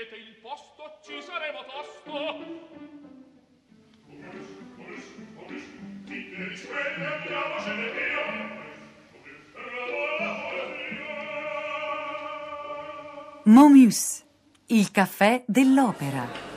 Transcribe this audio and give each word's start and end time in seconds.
cedete 0.00 0.16
il 0.16 0.34
posto 0.40 0.98
ci 1.02 1.20
saremo 1.20 1.64
tosto 1.64 2.88
Momus, 13.44 14.24
il 14.66 14.90
caffè 14.92 15.42
dell'opera. 15.46 16.49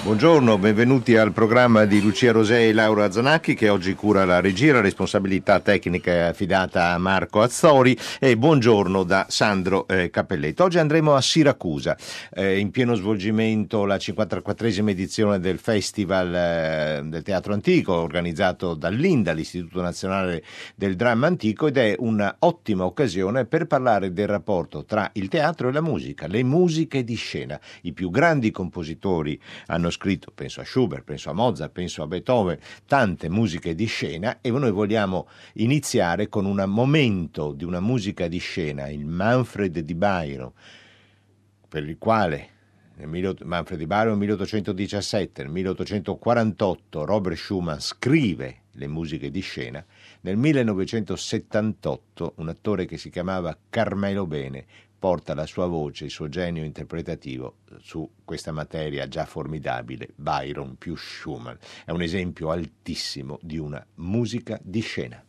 Buongiorno, 0.00 0.56
benvenuti 0.58 1.16
al 1.16 1.32
programma 1.32 1.84
di 1.84 2.00
Lucia 2.00 2.30
Rosè 2.30 2.68
e 2.68 2.72
Laura 2.72 3.10
Zanacchi 3.10 3.54
che 3.54 3.68
oggi 3.68 3.94
cura 3.94 4.24
la 4.24 4.40
regia, 4.40 4.72
la 4.72 4.80
responsabilità 4.80 5.58
tecnica 5.58 6.10
è 6.10 6.18
affidata 6.20 6.92
a 6.92 6.98
Marco 6.98 7.42
Azzori 7.42 7.98
e 8.20 8.38
buongiorno 8.38 9.02
da 9.02 9.26
Sandro 9.28 9.86
eh, 9.88 10.08
Cappelletto. 10.08 10.62
Oggi 10.62 10.78
andremo 10.78 11.14
a 11.14 11.20
Siracusa, 11.20 11.96
eh, 12.32 12.58
in 12.58 12.70
pieno 12.70 12.94
svolgimento 12.94 13.84
la 13.84 13.96
54esima 13.96 14.88
edizione 14.88 15.40
del 15.40 15.58
Festival 15.58 16.34
eh, 16.34 17.00
del 17.04 17.22
Teatro 17.22 17.52
Antico 17.52 17.92
organizzato 17.94 18.74
dall'INDA, 18.74 19.32
l'Istituto 19.32 19.82
Nazionale 19.82 20.44
del 20.76 20.94
Dramma 20.94 21.26
Antico 21.26 21.66
ed 21.66 21.76
è 21.76 21.96
un'ottima 21.98 22.84
occasione 22.84 23.46
per 23.46 23.66
parlare 23.66 24.12
del 24.12 24.28
rapporto 24.28 24.84
tra 24.84 25.10
il 25.14 25.28
teatro 25.28 25.68
e 25.68 25.72
la 25.72 25.82
musica, 25.82 26.28
le 26.28 26.44
musiche 26.44 27.02
di 27.04 27.16
scena. 27.16 27.60
I 27.82 27.92
più 27.92 28.10
grandi 28.10 28.52
compositori 28.52 29.38
hanno 29.66 29.87
hanno 29.88 29.90
scritto, 29.90 30.30
penso 30.34 30.60
a 30.60 30.64
Schubert, 30.64 31.02
penso 31.02 31.30
a 31.30 31.32
Mozart, 31.32 31.72
penso 31.72 32.02
a 32.02 32.06
Beethoven, 32.06 32.58
tante 32.86 33.28
musiche 33.28 33.74
di 33.74 33.86
scena 33.86 34.38
e 34.40 34.50
noi 34.50 34.70
vogliamo 34.70 35.28
iniziare 35.54 36.28
con 36.28 36.44
un 36.44 36.62
momento 36.66 37.52
di 37.52 37.64
una 37.64 37.80
musica 37.80 38.28
di 38.28 38.38
scena, 38.38 38.88
il 38.88 39.06
Manfred 39.06 39.78
di 39.78 39.94
Byron, 39.94 40.52
per 41.68 41.88
il 41.88 41.96
quale 41.98 42.50
Manfred 43.04 43.78
di 43.78 43.86
Byron 43.86 44.10
nel 44.10 44.18
1817, 44.18 45.42
nel 45.42 45.52
1848 45.52 47.04
Robert 47.04 47.36
Schumann 47.36 47.78
scrive 47.78 48.62
le 48.72 48.86
musiche 48.86 49.30
di 49.30 49.40
scena, 49.40 49.84
nel 50.20 50.36
1978 50.36 52.34
un 52.36 52.48
attore 52.48 52.86
che 52.86 52.98
si 52.98 53.10
chiamava 53.10 53.56
Carmelo 53.68 54.26
Bene 54.26 54.66
porta 54.98 55.34
la 55.34 55.46
sua 55.46 55.66
voce, 55.66 56.06
il 56.06 56.10
suo 56.10 56.28
genio 56.28 56.64
interpretativo 56.64 57.58
su 57.80 58.08
questa 58.24 58.50
materia 58.50 59.06
già 59.06 59.24
formidabile, 59.24 60.08
Byron 60.14 60.76
più 60.76 60.96
Schumann. 60.96 61.56
È 61.84 61.92
un 61.92 62.02
esempio 62.02 62.50
altissimo 62.50 63.38
di 63.42 63.58
una 63.58 63.84
musica 63.96 64.58
di 64.62 64.80
scena. 64.80 65.22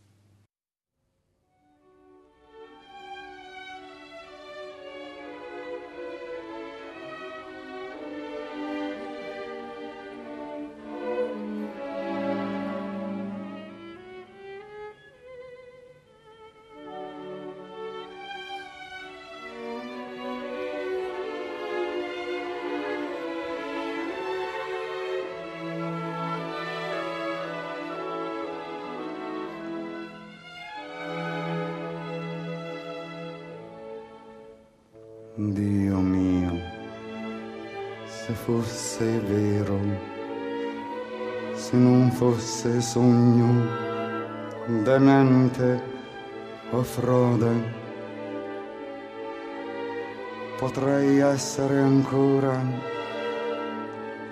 Potrei 50.59 51.20
essere 51.20 51.80
ancora 51.80 52.61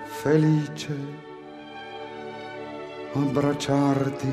felice, 0.04 0.94
abbracciarti 3.14 4.32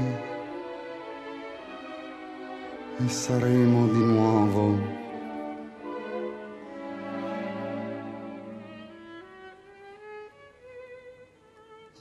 e 2.97 3.07
saremo 3.07 3.87
di 3.87 4.03
nuovo 4.03 5.03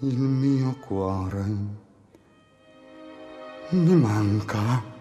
il 0.01 0.19
mio 0.19 0.77
cuore 0.81 1.45
mi 3.71 3.95
manca. 3.95 4.94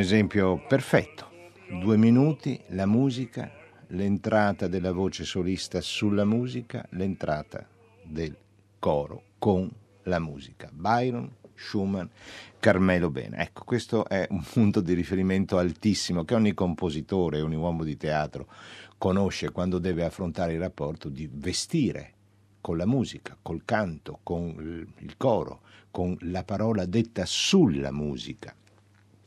Esempio 0.00 0.64
perfetto. 0.66 1.28
Due 1.68 1.96
minuti, 1.96 2.58
la 2.68 2.86
musica, 2.86 3.50
l'entrata 3.88 4.66
della 4.66 4.92
voce 4.92 5.24
solista 5.24 5.80
sulla 5.80 6.24
musica, 6.24 6.86
l'entrata 6.90 7.66
del 8.02 8.36
coro 8.78 9.22
con 9.38 9.70
la 10.04 10.18
musica. 10.18 10.70
Byron, 10.72 11.30
Schumann, 11.54 12.06
Carmelo 12.58 13.10
Bene. 13.10 13.38
Ecco, 13.38 13.64
questo 13.64 14.08
è 14.08 14.26
un 14.30 14.42
punto 14.42 14.80
di 14.80 14.94
riferimento 14.94 15.58
altissimo 15.58 16.24
che 16.24 16.34
ogni 16.34 16.54
compositore, 16.54 17.42
ogni 17.42 17.56
uomo 17.56 17.84
di 17.84 17.96
teatro 17.96 18.48
conosce 18.96 19.50
quando 19.50 19.78
deve 19.78 20.04
affrontare 20.04 20.54
il 20.54 20.60
rapporto 20.60 21.08
di 21.08 21.28
vestire 21.30 22.14
con 22.60 22.76
la 22.76 22.86
musica, 22.86 23.36
col 23.40 23.62
canto, 23.64 24.20
con 24.22 24.86
il 24.98 25.16
coro, 25.16 25.60
con 25.90 26.16
la 26.22 26.42
parola 26.42 26.86
detta 26.86 27.24
sulla 27.26 27.92
musica 27.92 28.54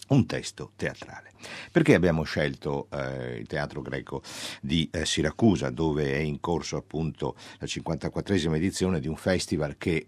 un 0.10 0.26
testo 0.26 0.72
teatrale. 0.76 1.32
Perché 1.72 1.94
abbiamo 1.94 2.24
scelto 2.24 2.88
eh, 2.92 3.38
il 3.38 3.48
teatro 3.48 3.82
greco 3.82 4.22
di 4.62 4.90
eh, 4.92 5.06
Siracusa, 5.06 5.70
dove 5.70 6.14
è 6.14 6.20
in 6.20 6.40
corso 6.40 6.78
appunto 6.78 7.36
la 7.60 7.66
54esima 7.66 8.56
edizione 8.56 9.00
di 9.00 9.08
un 9.08 9.18
festival 9.18 9.78
che 9.78 10.08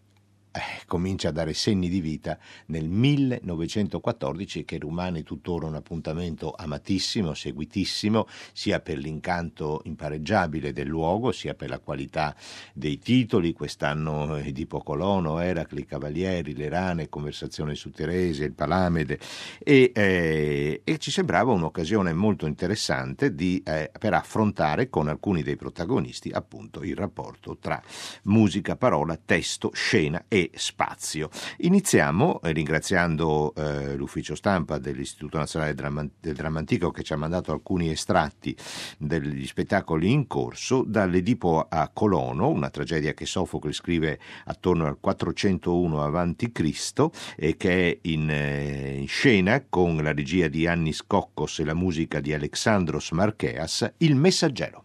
eh, 0.55 0.83
comincia 0.85 1.29
a 1.29 1.31
dare 1.33 1.53
segni 1.53 1.89
di 1.89 1.99
vita 1.99 2.37
nel 2.67 2.87
1914 2.87 4.63
che 4.63 4.77
rimane 4.77 5.23
tuttora 5.23 5.65
un 5.65 5.75
appuntamento 5.75 6.53
amatissimo, 6.55 7.33
seguitissimo, 7.33 8.25
sia 8.53 8.79
per 8.79 8.97
l'incanto 8.97 9.81
impareggiabile 9.83 10.71
del 10.71 10.87
luogo, 10.87 11.33
sia 11.33 11.55
per 11.55 11.69
la 11.69 11.79
qualità 11.79 12.33
dei 12.73 12.99
titoli. 12.99 13.51
Quest'anno 13.51 14.37
Edipo 14.37 14.79
Colono, 14.79 15.39
Eracli, 15.39 15.85
Cavalieri, 15.85 16.55
Le 16.55 16.69
Rane, 16.69 17.09
Conversazione 17.09 17.75
su 17.75 17.89
Terese, 17.89 18.45
il 18.45 18.53
Palamede 18.53 19.19
e, 19.59 19.91
eh, 19.93 20.81
e 20.85 20.97
ci 20.99 21.11
sembrava 21.11 21.51
un'occasione 21.51 22.13
molto 22.13 22.45
interessante 22.45 23.35
di, 23.35 23.61
eh, 23.65 23.91
per 23.99 24.13
affrontare 24.13 24.89
con 24.89 25.09
alcuni 25.09 25.43
dei 25.43 25.57
protagonisti 25.57 26.31
appunto 26.31 26.81
il 26.81 26.95
rapporto 26.95 27.57
tra 27.57 27.81
musica, 28.23 28.77
parola, 28.77 29.19
testo, 29.23 29.71
scena 29.73 30.23
e 30.29 30.44
spazio. 30.53 31.29
Iniziamo 31.57 32.41
eh, 32.41 32.51
ringraziando 32.51 33.53
eh, 33.55 33.95
l'ufficio 33.95 34.35
stampa 34.35 34.77
dell'Istituto 34.77 35.37
Nazionale 35.37 35.73
del 35.73 36.35
Dramma, 36.35 36.59
Antico 36.59 36.91
che 36.91 37.03
ci 37.03 37.13
ha 37.13 37.17
mandato 37.17 37.51
alcuni 37.51 37.89
estratti 37.89 38.55
degli 38.97 39.45
spettacoli 39.45 40.11
in 40.11 40.27
corso, 40.27 40.83
dall'Edipo 40.85 41.65
a 41.69 41.89
Colono, 41.93 42.49
una 42.49 42.69
tragedia 42.69 43.13
che 43.13 43.25
Sofocle 43.25 43.73
scrive 43.73 44.19
attorno 44.45 44.85
al 44.85 44.97
401 44.99 46.03
a.C. 46.03 47.09
e 47.35 47.57
che 47.57 47.89
è 47.89 47.97
in, 48.03 48.29
eh, 48.29 48.97
in 48.99 49.07
scena 49.07 49.63
con 49.67 49.97
la 49.97 50.13
regia 50.13 50.47
di 50.47 50.67
Annis 50.67 51.05
Coccos 51.05 51.59
e 51.59 51.65
la 51.65 51.73
musica 51.73 52.19
di 52.19 52.33
Alexandros 52.33 53.11
Marcheas, 53.11 53.93
Il 53.97 54.15
Messaggero. 54.15 54.83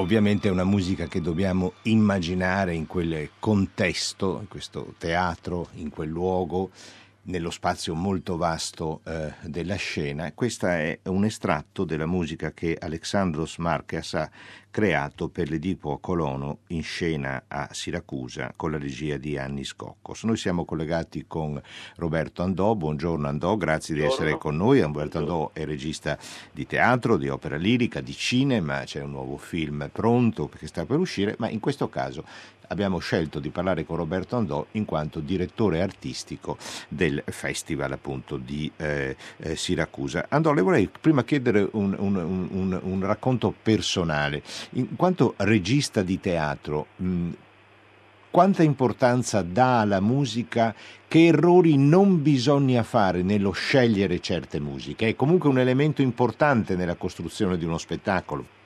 Ovviamente 0.00 0.48
è 0.48 0.50
una 0.50 0.64
musica 0.64 1.06
che 1.06 1.20
dobbiamo 1.20 1.74
immaginare 1.82 2.74
in 2.74 2.86
quel 2.86 3.30
contesto, 3.38 4.38
in 4.40 4.48
questo 4.48 4.94
teatro, 4.96 5.68
in 5.74 5.90
quel 5.90 6.08
luogo, 6.08 6.70
nello 7.22 7.50
spazio 7.50 7.94
molto 7.94 8.36
vasto 8.36 9.00
eh, 9.04 9.32
della 9.42 9.76
scena. 9.76 10.32
Questo 10.32 10.66
è 10.66 10.98
un 11.04 11.24
estratto 11.24 11.84
della 11.84 12.06
musica 12.06 12.52
che 12.52 12.76
Alexandros 12.80 13.58
Marquez 13.58 14.14
ha 14.14 14.30
creato 14.70 15.28
per 15.28 15.50
l'Edipo 15.50 15.98
Colono 15.98 16.60
in 16.68 16.82
scena 16.82 17.44
a 17.48 17.68
Siracusa 17.72 18.52
con 18.54 18.70
la 18.70 18.78
regia 18.78 19.16
di 19.16 19.36
Anni 19.36 19.64
Scoccos. 19.64 20.22
Noi 20.24 20.36
siamo 20.36 20.64
collegati 20.64 21.24
con 21.26 21.60
Roberto 21.96 22.42
Andò. 22.42 22.74
Buongiorno 22.74 23.26
Andò, 23.28 23.56
grazie 23.56 23.94
Buongiorno. 23.94 24.24
di 24.24 24.30
essere 24.30 24.40
con 24.40 24.56
noi. 24.56 24.80
Roberto 24.80 25.18
Andò 25.18 25.50
è 25.52 25.64
regista 25.64 26.16
di 26.52 26.66
teatro, 26.66 27.16
di 27.16 27.28
opera 27.28 27.56
lirica, 27.56 28.00
di 28.00 28.14
cinema, 28.14 28.84
c'è 28.84 29.02
un 29.02 29.10
nuovo 29.10 29.36
film 29.36 29.90
pronto 29.92 30.48
che 30.48 30.66
sta 30.66 30.86
per 30.86 30.98
uscire, 30.98 31.34
ma 31.38 31.48
in 31.50 31.60
questo 31.60 31.88
caso 31.88 32.24
abbiamo 32.70 32.98
scelto 32.98 33.38
di 33.38 33.50
parlare 33.50 33.84
con 33.84 33.96
Roberto 33.96 34.36
Andò 34.36 34.64
in 34.72 34.84
quanto 34.84 35.20
direttore 35.20 35.82
artistico 35.82 36.56
del 36.88 37.22
festival 37.26 37.92
appunto 37.92 38.36
di 38.36 38.70
eh, 38.76 39.16
eh, 39.38 39.56
Siracusa. 39.56 40.26
Andò, 40.28 40.52
le 40.52 40.62
vorrei 40.62 40.88
prima 40.88 41.24
chiedere 41.24 41.68
un, 41.72 41.94
un, 41.98 42.16
un, 42.16 42.80
un 42.82 43.00
racconto 43.04 43.52
personale. 43.60 44.42
In 44.72 44.96
quanto 44.96 45.34
regista 45.38 46.02
di 46.02 46.20
teatro, 46.20 46.86
mh, 46.96 47.30
quanta 48.30 48.62
importanza 48.62 49.42
dà 49.42 49.80
alla 49.80 50.00
musica, 50.00 50.72
che 51.08 51.26
errori 51.26 51.76
non 51.76 52.22
bisogna 52.22 52.84
fare 52.84 53.22
nello 53.22 53.50
scegliere 53.50 54.20
certe 54.20 54.60
musiche? 54.60 55.08
È 55.08 55.16
comunque 55.16 55.48
un 55.48 55.58
elemento 55.58 56.02
importante 56.02 56.76
nella 56.76 56.94
costruzione 56.94 57.58
di 57.58 57.64
uno 57.64 57.78
spettacolo. 57.78 58.58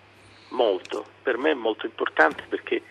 Molto, 0.51 1.06
per 1.23 1.39
me 1.39 1.53
è 1.53 1.55
molto 1.55 1.87
importante 1.87 2.45
perché 2.47 2.83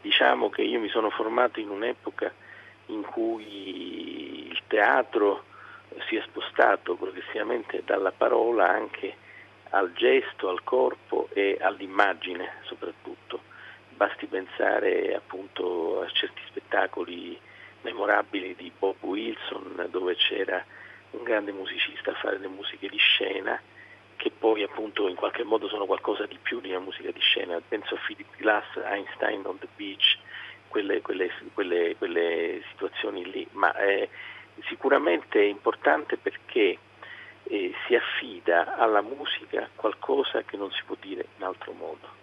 diciamo 0.00 0.50
che 0.50 0.62
io 0.62 0.80
mi 0.80 0.88
sono 0.88 1.10
formato 1.10 1.60
in 1.60 1.70
un'epoca 1.70 2.32
in 2.86 3.02
cui 3.02 4.48
il 4.48 4.62
teatro 4.66 5.44
si 6.08 6.16
è 6.16 6.22
spostato 6.22 6.94
progressivamente 6.94 7.82
dalla 7.84 8.12
parola 8.12 8.68
anche 8.68 9.16
al 9.70 9.92
gesto, 9.92 10.48
al 10.48 10.62
corpo 10.64 11.28
e 11.32 11.58
all'immagine 11.60 12.52
soprattutto. 12.62 13.42
Basti 13.90 14.26
pensare 14.26 15.14
appunto 15.14 16.00
a 16.02 16.08
certi 16.10 16.40
spettacoli 16.46 17.38
memorabili 17.82 18.54
di 18.54 18.72
Bob 18.76 18.96
Wilson 19.00 19.86
dove 19.90 20.14
c'era 20.14 20.64
un 21.10 21.22
grande 21.22 21.52
musicista 21.52 22.10
a 22.12 22.14
fare 22.14 22.38
le 22.38 22.48
musiche 22.48 22.88
di 22.88 22.98
scena 22.98 23.60
poi 24.38 24.62
appunto 24.62 25.08
in 25.08 25.16
qualche 25.16 25.44
modo 25.44 25.68
sono 25.68 25.86
qualcosa 25.86 26.26
di 26.26 26.38
più 26.40 26.60
di 26.60 26.70
una 26.70 26.80
musica 26.80 27.10
di 27.10 27.20
scena. 27.20 27.60
Penso 27.66 27.94
a 27.94 27.98
Philip 28.06 28.36
Glass, 28.36 28.64
Einstein 28.76 29.44
on 29.44 29.58
the 29.58 29.68
Beach, 29.76 30.18
quelle, 30.68 31.00
quelle, 31.02 31.30
quelle, 31.54 31.96
quelle 31.96 32.62
situazioni 32.70 33.30
lì, 33.30 33.46
ma 33.52 33.74
è 33.74 34.08
sicuramente 34.66 35.42
importante 35.42 36.16
perché 36.16 36.78
eh, 37.44 37.74
si 37.86 37.94
affida 37.94 38.76
alla 38.76 39.00
musica 39.00 39.68
qualcosa 39.74 40.42
che 40.42 40.56
non 40.56 40.70
si 40.70 40.82
può 40.84 40.96
dire 41.00 41.26
in 41.36 41.44
altro 41.44 41.72
modo 41.72 42.16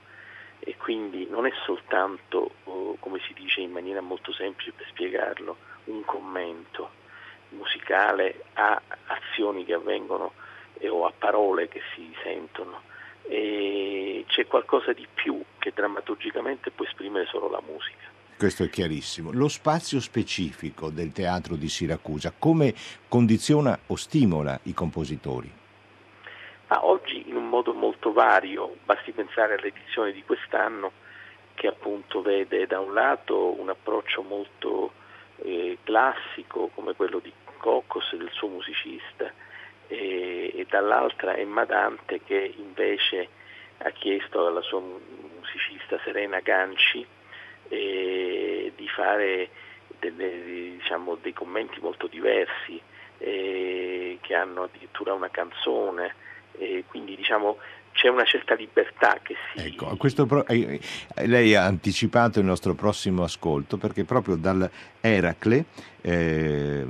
e 0.59 0.75
quindi 0.77 1.27
non 1.29 1.45
è 1.45 1.51
soltanto, 1.63 2.51
oh, 2.63 2.95
come 2.99 3.19
si 3.19 3.33
dice 3.33 3.61
in 3.61 3.71
maniera 3.71 4.01
molto 4.01 4.31
semplice 4.33 4.71
per 4.71 4.87
spiegarlo, 4.87 5.57
un 5.85 6.03
commento 6.05 7.03
musicale 7.49 8.45
a 8.53 8.81
azioni 9.05 9.63
che 9.63 9.73
avvengono 9.73 10.33
eh, 10.79 10.89
o 10.89 11.05
a 11.05 11.13
parole 11.17 11.67
che 11.67 11.81
si 11.93 12.13
sentono. 12.23 12.81
E 13.27 14.23
c'è 14.27 14.45
qualcosa 14.45 14.93
di 14.93 15.07
più 15.11 15.43
che 15.57 15.71
drammaturgicamente 15.73 16.71
può 16.71 16.85
esprimere 16.85 17.25
solo 17.25 17.49
la 17.49 17.61
musica. 17.65 18.13
Questo 18.37 18.63
è 18.63 18.69
chiarissimo. 18.69 19.31
Lo 19.31 19.47
spazio 19.47 19.99
specifico 20.01 20.89
del 20.89 21.11
teatro 21.11 21.55
di 21.55 21.69
Siracusa 21.69 22.33
come 22.37 22.73
condiziona 23.07 23.79
o 23.87 23.95
stimola 23.95 24.59
i 24.63 24.73
compositori? 24.73 25.49
Ma 26.67 26.85
oggi 26.85 27.29
in 27.29 27.35
un 27.37 27.47
modo 27.47 27.73
molto 27.73 28.11
vario, 28.11 28.75
basti 28.83 29.11
pensare 29.11 29.53
all'edizione 29.55 30.11
di 30.11 30.21
quest'anno 30.23 30.91
che 31.53 31.67
appunto 31.67 32.21
vede 32.21 32.67
da 32.67 32.79
un 32.79 32.93
lato 32.93 33.59
un 33.59 33.69
approccio 33.69 34.21
molto 34.21 34.91
eh, 35.37 35.77
classico 35.83 36.69
come 36.75 36.93
quello 36.93 37.19
di 37.19 37.31
Coccos 37.57 38.15
del 38.15 38.29
suo 38.31 38.49
musicista 38.49 39.31
e, 39.87 40.51
e 40.55 40.65
dall'altra 40.69 41.35
Emma 41.35 41.65
Dante 41.65 42.21
che 42.23 42.53
invece 42.57 43.29
ha 43.79 43.91
chiesto 43.91 44.47
alla 44.47 44.61
sua 44.61 44.81
musicista 44.81 45.99
Serena 46.03 46.39
Ganci 46.39 47.05
eh, 47.69 48.71
di 48.75 48.87
fare 48.89 49.49
delle, 49.99 50.77
diciamo, 50.77 51.15
dei 51.15 51.33
commenti 51.33 51.79
molto 51.79 52.07
diversi 52.07 52.81
eh, 53.17 54.17
che 54.21 54.33
hanno 54.33 54.63
addirittura 54.63 55.13
una 55.13 55.29
canzone 55.29 56.15
e 56.57 56.83
quindi 56.87 57.15
diciamo 57.15 57.57
c'è 57.95 58.09
una 58.09 58.25
certa 58.25 58.55
libertà 58.55 59.19
che 59.23 59.35
si... 59.53 59.67
Ecco, 59.67 59.97
pro... 60.25 60.45
Eh, 60.47 60.79
eh, 61.15 61.27
lei 61.27 61.55
ha 61.55 61.63
anticipato 61.63 62.39
il 62.39 62.45
nostro 62.45 62.75
prossimo 62.75 63.23
ascolto 63.23 63.77
perché 63.77 64.03
proprio 64.03 64.35
dal 64.35 64.69
Eracle, 64.99 65.63
eh, 66.01 66.85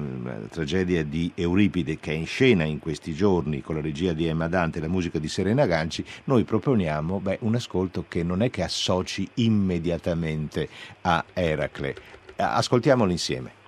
tragedia 0.50 1.04
di 1.04 1.32
Euripide 1.36 2.00
che 2.00 2.12
è 2.12 2.16
in 2.16 2.26
scena 2.26 2.64
in 2.64 2.80
questi 2.80 3.14
giorni 3.14 3.62
con 3.62 3.76
la 3.76 3.82
regia 3.82 4.14
di 4.14 4.26
Emma 4.26 4.48
Dante 4.48 4.80
e 4.80 4.82
la 4.82 4.88
musica 4.88 5.20
di 5.20 5.28
Serena 5.28 5.68
Ganci, 5.68 6.04
noi 6.26 6.44
proponiamo 6.44 7.20
beh, 7.20 7.38
un 7.42 7.54
ascolto 7.54 8.06
che 8.08 8.24
non 8.24 8.42
è 8.42 8.50
che 8.50 8.64
associ 8.64 9.30
immediatamente 9.36 10.68
a 11.02 11.24
Eracle. 11.34 11.96
Ascoltiamolo 12.36 13.12
insieme. 13.12 13.64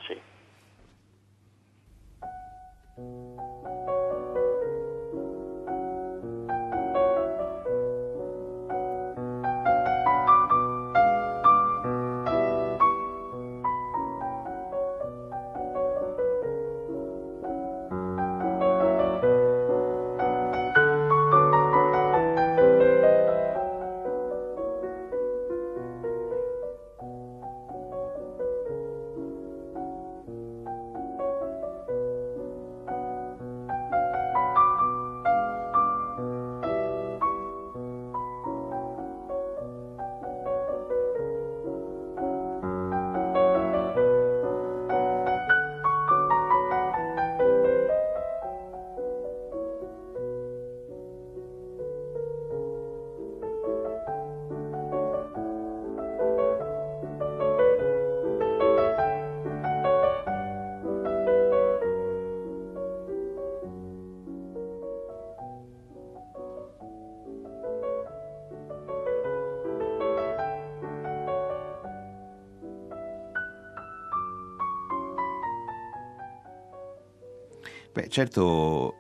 Beh, 78.08 78.14
certo, 78.14 78.96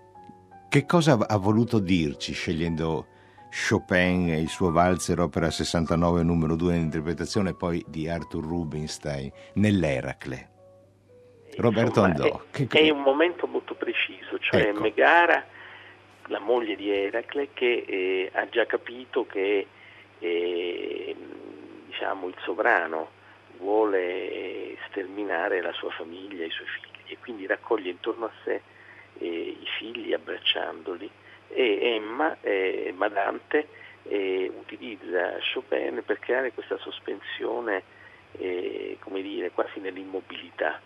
che 0.67 0.85
cosa 0.85 1.17
ha 1.17 1.37
voluto 1.37 1.79
dirci 1.79 2.33
scegliendo 2.33 3.07
Chopin 3.49 4.29
e 4.29 4.41
il 4.41 4.49
suo 4.49 4.69
valzer 4.69 5.21
opera 5.21 5.49
69 5.49 6.23
numero 6.23 6.55
2 6.57 6.75
in 6.75 6.81
interpretazione 6.81 7.55
poi 7.55 7.83
di 7.87 8.09
Arthur 8.09 8.43
Rubinstein 8.43 9.31
nell'Eracle? 9.53 10.49
Roberto 11.55 12.05
Insomma, 12.05 12.07
Andò. 12.07 12.41
È, 12.51 12.67
che... 12.67 12.79
è, 12.79 12.89
un 12.89 13.01
momento 13.01 13.47
molto 13.47 13.75
preciso, 13.75 14.37
cioè 14.39 14.67
ecco. 14.67 14.81
Megara, 14.81 15.45
la 16.25 16.39
moglie 16.39 16.75
di 16.75 16.91
Eracle, 16.91 17.49
che 17.53 17.85
eh, 17.87 18.31
ha 18.33 18.47
già 18.49 18.65
capito 18.65 19.25
che 19.25 19.67
eh, 20.19 21.15
diciamo, 21.87 22.27
il 22.27 22.35
sovrano 22.43 23.11
vuole 23.57 24.75
sterminare 24.89 25.61
la 25.61 25.71
sua 25.71 25.91
famiglia, 25.91 26.43
i 26.43 26.51
suoi 26.51 26.67
figli 26.67 27.13
e 27.13 27.17
quindi 27.21 27.47
raccoglie 27.47 27.91
intorno 27.91 28.25
a 28.25 28.31
sé 28.43 28.61
i 29.25 29.67
figli 29.77 30.13
abbracciandoli. 30.13 31.09
E 31.49 31.79
Emma, 31.95 32.37
eh, 32.41 32.93
Madante, 32.95 33.67
eh, 34.03 34.51
utilizza 34.53 35.37
Chopin 35.53 36.01
per 36.05 36.19
creare 36.19 36.51
questa 36.53 36.77
sospensione, 36.77 37.83
eh, 38.33 38.97
come 38.99 39.21
dire, 39.21 39.51
quasi 39.51 39.79
nell'immobilità. 39.79 40.79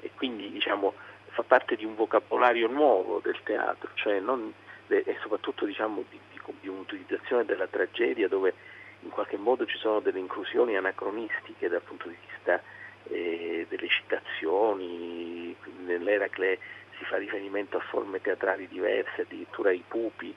E 0.00 0.10
quindi 0.16 0.50
diciamo, 0.50 0.94
fa 1.28 1.42
parte 1.42 1.76
di 1.76 1.84
un 1.84 1.94
vocabolario 1.94 2.68
nuovo 2.68 3.20
del 3.22 3.38
teatro, 3.42 3.90
cioè 3.94 4.20
non, 4.20 4.52
e 4.88 5.16
soprattutto 5.22 5.64
diciamo, 5.64 6.04
di, 6.10 6.18
di, 6.30 6.40
di 6.60 6.68
un'utilizzazione 6.68 7.44
della 7.44 7.66
tragedia 7.66 8.28
dove 8.28 8.54
in 9.00 9.10
qualche 9.10 9.36
modo 9.36 9.66
ci 9.66 9.78
sono 9.78 10.00
delle 10.00 10.18
inclusioni 10.18 10.76
anacronistiche 10.76 11.68
dal 11.68 11.82
punto 11.82 12.08
di 12.08 12.16
vista 12.28 12.62
eh, 13.08 13.66
delle 13.68 13.88
citazioni, 13.88 15.56
nell'Eracle 15.84 16.58
si 17.02 17.08
fa 17.08 17.16
riferimento 17.16 17.76
a 17.76 17.80
forme 17.80 18.20
teatrali 18.20 18.68
diverse, 18.68 19.22
addirittura 19.22 19.70
ai 19.70 19.82
pupi 19.86 20.34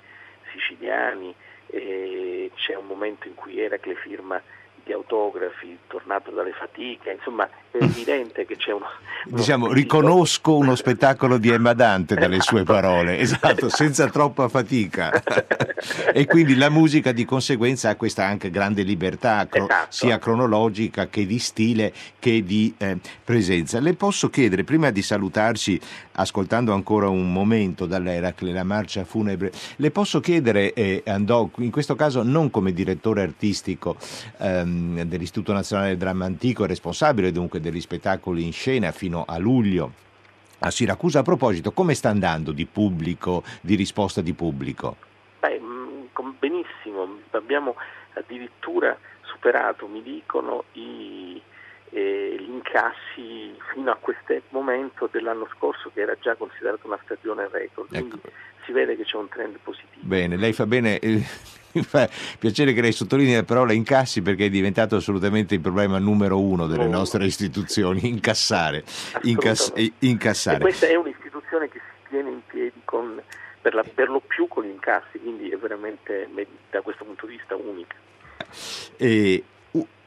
siciliani, 0.51 1.33
c'è 1.67 2.75
un 2.75 2.85
momento 2.85 3.27
in 3.27 3.35
cui 3.35 3.59
Eracle 3.59 3.95
firma 3.95 4.41
di 4.85 4.93
autografi, 4.93 5.77
tornato 5.87 6.29
dalle 6.29 6.53
fatiche, 6.53 7.13
insomma 7.17 7.49
è 7.71 7.83
evidente 7.83 8.45
che 8.45 8.55
c'è 8.55 8.71
uno... 8.71 8.85
Diciamo, 9.25 9.71
riconosco 9.73 10.55
uno 10.55 10.75
spettacolo 10.75 11.37
di 11.37 11.49
Emma 11.49 11.73
Dante 11.73 12.13
dalle 12.13 12.39
sue 12.39 12.63
parole, 12.63 13.17
esatto, 13.19 13.67
senza 13.67 14.07
troppa 14.09 14.47
fatica. 14.47 15.11
e 16.13 16.25
quindi 16.27 16.55
la 16.55 16.69
musica 16.69 17.11
di 17.11 17.25
conseguenza 17.25 17.89
ha 17.89 17.95
questa 17.95 18.25
anche 18.25 18.51
grande 18.51 18.83
libertà, 18.83 19.47
cro- 19.47 19.65
esatto. 19.65 19.87
sia 19.89 20.19
cronologica 20.19 21.07
che 21.07 21.25
di 21.25 21.39
stile 21.39 21.91
che 22.19 22.43
di 22.43 22.73
eh, 22.77 22.97
presenza. 23.23 23.79
Le 23.79 23.95
posso 23.95 24.29
chiedere, 24.29 24.63
prima 24.63 24.91
di 24.91 25.01
salutarci, 25.01 25.79
ascoltando 26.13 26.73
ancora 26.73 27.09
un 27.09 27.31
momento 27.31 27.87
dall'Eracle, 27.87 28.53
la 28.53 28.63
marcia 28.63 29.03
funebre, 29.03 29.51
le 29.77 29.89
posso 29.89 30.19
chiedere, 30.19 30.73
eh, 30.73 31.01
andò 31.07 31.49
in 31.57 31.71
questo 31.71 31.95
caso 31.95 32.21
non 32.21 32.51
come 32.51 32.71
direttore 32.71 33.23
artistico, 33.23 33.97
ehm, 34.37 34.74
dell'Istituto 35.07 35.53
Nazionale 35.53 35.89
del 35.89 35.97
Dramma 35.97 36.25
Antico 36.25 36.63
e 36.63 36.67
responsabile 36.67 37.31
dunque 37.31 37.59
degli 37.59 37.81
spettacoli 37.81 38.43
in 38.43 38.53
scena 38.53 38.91
fino 38.91 39.25
a 39.27 39.37
luglio 39.37 39.91
a 40.59 40.71
Siracusa. 40.71 41.19
A 41.19 41.23
proposito, 41.23 41.71
come 41.71 41.93
sta 41.93 42.09
andando 42.09 42.51
di 42.51 42.65
pubblico, 42.65 43.43
di 43.61 43.75
risposta 43.75 44.21
di 44.21 44.33
pubblico? 44.33 44.95
Beh, 45.39 45.59
mm, 45.59 46.29
benissimo, 46.39 47.19
abbiamo 47.31 47.75
addirittura 48.13 48.97
superato, 49.21 49.87
mi 49.87 50.01
dicono, 50.01 50.65
i, 50.73 51.41
eh, 51.91 52.35
gli 52.39 52.49
incassi 52.49 53.55
fino 53.73 53.91
a 53.91 53.95
questo 53.95 54.41
momento 54.49 55.07
dell'anno 55.11 55.47
scorso 55.55 55.91
che 55.93 56.01
era 56.01 56.15
già 56.19 56.35
considerato 56.35 56.87
una 56.87 56.99
stagione 57.03 57.47
record. 57.51 57.93
Ecco. 57.93 58.19
si 58.65 58.71
vede 58.71 58.95
che 58.95 59.03
c'è 59.03 59.17
un 59.17 59.29
trend 59.29 59.57
positivo. 59.61 60.01
Bene, 60.01 60.37
lei 60.37 60.53
fa 60.53 60.65
bene. 60.65 60.97
Eh 60.97 61.63
mi 61.75 61.83
fa 61.83 62.09
piacere 62.39 62.73
che 62.73 62.81
lei 62.81 62.91
sottolinei 62.91 63.35
la 63.35 63.43
parola 63.43 63.73
incassi 63.73 64.21
perché 64.21 64.45
è 64.45 64.49
diventato 64.49 64.95
assolutamente 64.95 65.55
il 65.55 65.61
problema 65.61 65.99
numero 65.99 66.39
uno 66.39 66.67
delle 66.67 66.85
oh. 66.85 66.89
nostre 66.89 67.25
istituzioni, 67.25 68.07
incassare. 68.07 68.83
Incass- 69.23 69.73
incassare. 69.99 70.57
E 70.57 70.61
questa 70.61 70.87
è 70.87 70.95
un'istituzione 70.95 71.69
che 71.69 71.79
si 71.79 72.09
tiene 72.09 72.29
in 72.29 72.41
piedi 72.47 72.81
con, 72.85 73.21
per, 73.61 73.73
la, 73.73 73.83
per, 73.83 74.09
lo 74.09 74.21
più 74.21 74.47
con 74.47 74.63
gli 74.63 74.69
incassi, 74.69 75.19
quindi 75.19 75.49
è 75.49 75.57
veramente 75.57 76.29
da 76.71 76.81
questo 76.81 77.03
punto 77.03 77.25
di 77.25 77.35
vista 77.35 77.55
unica. 77.55 77.95
E, 78.97 79.43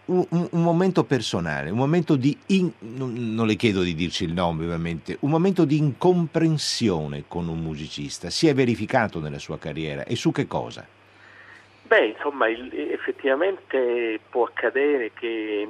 un, 0.09 0.27
un, 0.31 0.63
momento 0.63 1.05
personale, 1.05 1.71
un 1.71 1.77
momento 1.77 2.17
di, 2.17 2.37
in, 2.47 2.71
non, 2.79 3.47
le 3.47 3.57
chiedo 3.57 3.83
di 3.83 3.95
dirci 3.95 4.25
il 4.25 4.33
nome 4.33 4.65
ovviamente, 4.65 5.17
un 5.21 5.31
momento 5.31 5.65
di 5.65 5.77
incomprensione 5.77 7.25
con 7.29 7.49
un 7.49 7.61
musicista, 7.61 8.31
si 8.31 8.49
è 8.49 8.55
verificato 8.55 9.21
nella 9.21 9.39
sua 9.39 9.59
carriera 9.59 10.05
e 10.05 10.17
su 10.17 10.33
che 10.33 10.47
cosa? 10.47 10.87
Beh, 11.89 12.07
insomma, 12.09 12.49
il, 12.49 12.71
effettivamente 12.93 14.21
può 14.29 14.45
accadere 14.45 15.11
che 15.15 15.67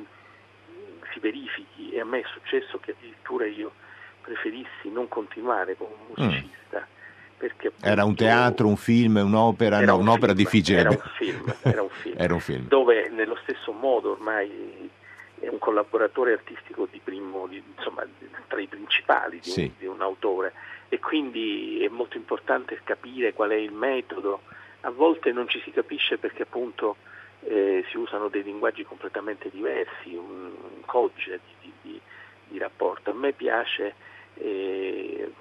si 1.13 1.21
verifichi 1.21 1.93
e 1.93 2.01
a 2.01 2.05
me 2.05 2.21
è 2.21 2.25
successo 2.33 2.79
che 2.81 2.91
addirittura 2.91 3.47
io 3.47 3.73
preferissi 4.21 4.91
non 4.91 5.07
continuare 5.09 5.77
come 5.77 5.95
musicista. 6.09 6.81
Mm. 6.81 6.97
Perché 7.39 7.71
era 7.81 8.05
un 8.05 8.17
teatro, 8.17 8.67
un 8.67 8.77
film, 8.77 9.21
un'opera, 9.25 9.81
no, 9.81 9.95
un 9.95 10.01
un'opera 10.01 10.35
film, 10.35 10.39
difficile. 10.39 10.81
Era 10.81 10.91
un 10.91 11.03
film, 11.17 11.55
era 11.63 11.83
un 11.83 11.89
film, 11.89 12.15
era 12.19 12.35
un 12.35 12.41
film. 12.41 12.67
dove 12.67 13.09
nello 13.11 13.39
stesso 13.45 13.71
modo 13.71 14.11
ormai 14.11 14.91
è 15.39 15.47
un 15.47 15.59
collaboratore 15.59 16.33
artistico 16.33 16.89
di 16.91 17.01
primo, 17.03 17.47
di, 17.47 17.63
insomma, 17.77 18.05
tra 18.49 18.61
i 18.61 18.67
principali 18.67 19.39
di, 19.39 19.51
sì. 19.51 19.73
di, 19.79 19.87
un 19.87 20.01
autore 20.01 20.53
e 20.89 20.99
quindi 20.99 21.85
è 21.85 21.89
molto 21.89 22.17
importante 22.17 22.81
capire 22.83 23.33
qual 23.33 23.51
è 23.51 23.57
il 23.57 23.73
metodo. 23.73 24.43
A 24.83 24.91
volte 24.91 25.33
non 25.33 25.49
ci 25.49 25.61
si 25.63 25.73
capisce 25.73 26.19
perché 26.19 26.43
appunto 26.43 26.97
eh, 27.41 27.85
si 27.91 27.97
usano 27.97 28.29
dei 28.29 28.43
linguaggi 28.43 28.85
completamente 28.85 29.51
diversi, 29.51 30.15
un, 30.15 30.53
un 30.53 30.81
codice 30.85 31.41
di, 31.61 31.73
di, 31.83 32.01
di, 32.49 32.59
rapporto. 32.59 33.11
A 33.11 33.15
me 33.15 33.33
piace 33.33 33.95
eh, 34.35 35.33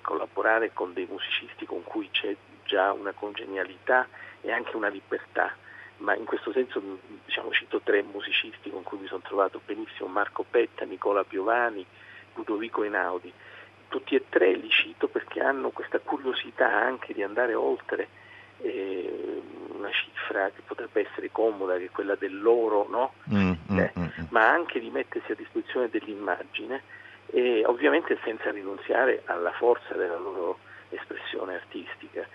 collaborare 0.00 0.72
con 0.72 0.92
dei 0.92 1.06
musicisti 1.08 1.66
con 1.66 1.82
cui 1.82 2.08
c'è 2.10 2.36
già 2.64 2.92
una 2.92 3.12
congenialità 3.12 4.06
e 4.40 4.52
anche 4.52 4.76
una 4.76 4.88
libertà, 4.88 5.54
ma 5.98 6.14
in 6.14 6.24
questo 6.24 6.52
senso 6.52 6.80
diciamo, 7.24 7.50
cito 7.50 7.80
tre 7.80 8.02
musicisti 8.02 8.70
con 8.70 8.82
cui 8.84 8.98
mi 8.98 9.06
sono 9.06 9.22
trovato 9.22 9.60
benissimo, 9.64 10.08
Marco 10.08 10.44
Petta, 10.48 10.84
Nicola 10.84 11.24
Piovani, 11.24 11.84
Ludovico 12.34 12.84
Einaudi. 12.84 13.32
Tutti 13.88 14.14
e 14.14 14.24
tre 14.28 14.52
li 14.52 14.68
cito 14.68 15.08
perché 15.08 15.40
hanno 15.40 15.70
questa 15.70 15.98
curiosità 15.98 16.70
anche 16.70 17.14
di 17.14 17.22
andare 17.22 17.54
oltre 17.54 18.08
eh, 18.62 19.42
una 19.76 19.90
cifra 19.90 20.50
che 20.50 20.62
potrebbe 20.64 21.06
essere 21.08 21.30
comoda, 21.30 21.76
che 21.76 21.86
è 21.86 21.90
quella 21.90 22.14
dell'oro, 22.16 22.86
no? 22.88 23.12
mm, 23.32 23.52
mm, 23.72 23.78
eh, 23.78 23.92
mm, 23.98 24.02
mm. 24.02 24.24
ma 24.30 24.48
anche 24.48 24.80
di 24.80 24.90
mettersi 24.90 25.32
a 25.32 25.36
disposizione 25.36 25.88
dell'immagine 25.88 26.82
e 27.30 27.64
ovviamente 27.66 28.18
senza 28.24 28.50
rinunziare 28.50 29.22
alla 29.26 29.52
forza 29.52 29.94
della 29.94 30.16
loro 30.16 30.58
espressione 30.90 31.54
artistica. 31.54 32.26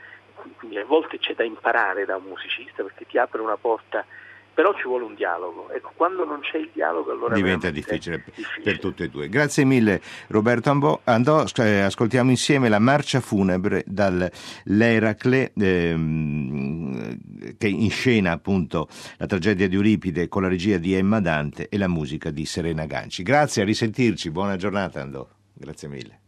Quindi 0.58 0.78
a 0.78 0.86
volte 0.86 1.20
c'è 1.20 1.36
da 1.36 1.44
imparare 1.44 2.06
da 2.06 2.18
un 2.18 2.24
musicista 2.24 2.84
perché 2.84 3.06
ti 3.06 3.18
apre 3.18 3.42
una 3.42 3.58
porta 3.58 4.06
però 4.54 4.74
ci 4.76 4.88
vuole 4.88 5.04
un 5.04 5.16
dialogo. 5.16 5.70
Ecco, 5.72 5.92
quando 5.96 6.26
non 6.26 6.42
c'è 6.42 6.58
il 6.58 6.70
dialogo 6.74 7.12
allora 7.12 7.34
diventa 7.34 7.70
difficile, 7.70 8.24
difficile, 8.24 8.62
per 8.64 8.80
tutte 8.80 9.06
e 9.06 9.10
due. 9.10 9.30
Grazie 9.30 9.66
mille 9.66 10.02
Roberto 10.28 10.70
Andò, 10.70 11.00
Andò 11.06 11.40
ascoltiamo 11.40 12.30
insieme 12.30 12.70
la 12.70 12.80
marcia 12.80 13.20
funebre 13.20 13.84
dall'Eracle 13.86 15.52
ehm, 15.56 17.18
che 17.58 17.68
inscena 17.68 18.32
appunto 18.32 18.88
la 19.18 19.26
tragedia 19.26 19.68
di 19.68 19.76
Euripide 19.76 20.28
con 20.28 20.44
la 20.44 20.48
regia 20.48 20.78
di 20.78 20.94
Emma 20.94 21.20
Dante 21.20 21.70
e 21.70 21.78
la 21.78 21.88
musica 21.88 22.30
di 22.30 22.46
Serena 22.46 22.86
Ganci. 22.86 23.24
Grazie, 23.24 23.64
a 23.64 23.66
risentirci, 23.66 24.30
buona 24.30 24.56
giornata 24.56 25.02
Andò, 25.02 25.28
grazie 25.54 25.88
mille. 25.88 26.23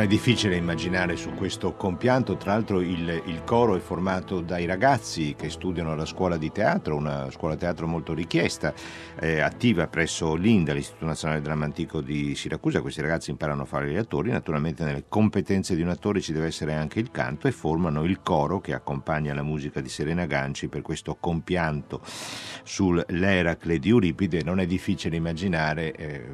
È 0.00 0.06
difficile 0.06 0.56
immaginare 0.56 1.14
su 1.14 1.34
questo 1.34 1.74
compianto, 1.74 2.38
tra 2.38 2.54
l'altro 2.54 2.80
il, 2.80 3.22
il, 3.26 3.44
coro 3.44 3.76
è 3.76 3.80
formato 3.80 4.40
dai 4.40 4.64
ragazzi 4.64 5.34
che 5.36 5.50
studiano 5.50 5.92
alla 5.92 6.06
scuola 6.06 6.38
di 6.38 6.50
teatro, 6.50 6.96
una 6.96 7.30
scuola 7.30 7.54
teatro 7.54 7.86
molto 7.86 8.14
richiesta, 8.14 8.72
eh, 9.20 9.40
attiva 9.40 9.88
presso 9.88 10.34
l'INDA, 10.36 10.72
l'Istituto 10.72 11.04
Nazionale 11.04 11.42
Dramma 11.42 11.66
Antico 11.66 12.00
di 12.00 12.34
Siracusa. 12.34 12.80
Questi 12.80 13.02
ragazzi 13.02 13.28
imparano 13.28 13.62
a 13.62 13.64
fare 13.66 13.90
gli 13.90 13.96
attori, 13.96 14.30
naturalmente 14.30 14.84
nelle 14.84 15.04
competenze 15.06 15.76
di 15.76 15.82
un 15.82 15.90
attore 15.90 16.22
ci 16.22 16.32
deve 16.32 16.46
essere 16.46 16.72
anche 16.72 16.98
il 16.98 17.10
canto 17.10 17.46
e 17.46 17.52
formano 17.52 18.02
il 18.04 18.22
coro 18.22 18.58
che 18.58 18.72
accompagna 18.72 19.34
la 19.34 19.42
musica 19.42 19.82
di 19.82 19.90
Serena 19.90 20.24
Ganci 20.24 20.68
per 20.68 20.80
questo 20.80 21.18
compianto 21.20 22.00
sull'Eracle 22.62 23.78
di 23.78 23.90
Euripide. 23.90 24.42
Non 24.44 24.60
è 24.60 24.66
difficile 24.66 25.16
immaginare 25.16 25.92
eh, 25.92 26.26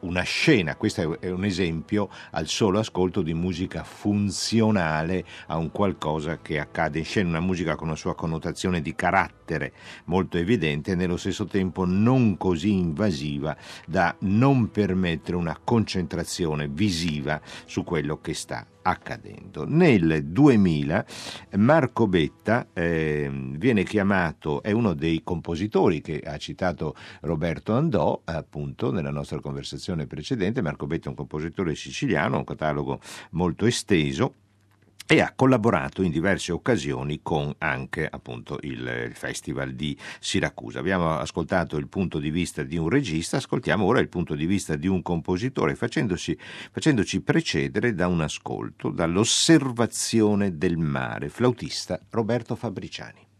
una 0.00 0.22
scena, 0.22 0.76
questo 0.76 1.18
è 1.18 1.30
un 1.30 1.44
esempio 1.44 2.08
al 2.30 2.46
solo 2.46 2.78
ascolto 2.78 2.90
di 3.22 3.32
musica 3.32 3.84
funzionale 3.84 5.24
a 5.46 5.56
un 5.56 5.70
qualcosa 5.70 6.38
che 6.42 6.58
accade 6.58 6.98
in 6.98 7.04
scena, 7.04 7.30
una 7.30 7.40
musica 7.40 7.74
con 7.74 7.88
una 7.88 7.96
sua 7.96 8.14
connotazione 8.14 8.82
di 8.82 8.94
carattere 8.94 9.72
molto 10.04 10.36
evidente 10.36 10.92
e 10.92 10.94
nello 10.94 11.16
stesso 11.16 11.46
tempo 11.46 11.86
non 11.86 12.36
così 12.36 12.72
invasiva 12.72 13.56
da 13.86 14.14
non 14.20 14.70
permettere 14.70 15.36
una 15.36 15.58
concentrazione 15.62 16.68
visiva 16.68 17.40
su 17.64 17.82
quello 17.82 18.20
che 18.20 18.34
sta 18.34 18.66
accadendo. 18.82 19.64
Nel 19.66 20.24
2000 20.24 21.04
Marco 21.56 22.06
Betta 22.06 22.68
eh, 22.72 23.30
viene 23.56 23.84
chiamato, 23.84 24.62
è 24.62 24.72
uno 24.72 24.94
dei 24.94 25.22
compositori 25.22 26.00
che 26.00 26.20
ha 26.20 26.36
citato 26.36 26.94
Roberto 27.22 27.74
Andò 27.74 28.20
appunto 28.24 28.90
nella 28.92 29.10
nostra 29.10 29.40
conversazione 29.40 30.06
precedente. 30.06 30.62
Marco 30.62 30.86
Betta 30.86 31.06
è 31.06 31.08
un 31.08 31.16
compositore 31.16 31.74
siciliano, 31.74 32.38
un 32.38 32.44
catalogo 32.44 33.00
molto 33.30 33.66
esteso 33.66 34.34
e 35.06 35.20
ha 35.20 35.32
collaborato 35.34 36.02
in 36.02 36.10
diverse 36.10 36.52
occasioni 36.52 37.20
con 37.22 37.54
anche 37.58 38.06
appunto 38.08 38.58
il, 38.62 39.10
Festival 39.14 39.72
di 39.72 39.96
Siracusa. 40.20 40.78
Abbiamo 40.78 41.16
ascoltato 41.16 41.76
il 41.76 41.88
punto 41.88 42.18
di 42.18 42.30
vista 42.30 42.62
di 42.62 42.76
un 42.76 42.88
regista, 42.88 43.36
ascoltiamo 43.36 43.84
ora 43.84 44.00
il 44.00 44.08
punto 44.08 44.34
di 44.34 44.46
vista 44.46 44.76
di 44.76 44.86
un 44.86 45.02
compositore 45.02 45.74
facendoci, 45.74 46.36
facendoci 46.70 47.20
precedere 47.20 47.94
da 47.94 48.06
un 48.06 48.20
ascolto, 48.20 48.90
dall'osservazione 48.90 50.56
del 50.56 50.76
mare, 50.76 51.28
flautista 51.28 52.00
Roberto 52.10 52.54
Fabriciani. 52.54 53.31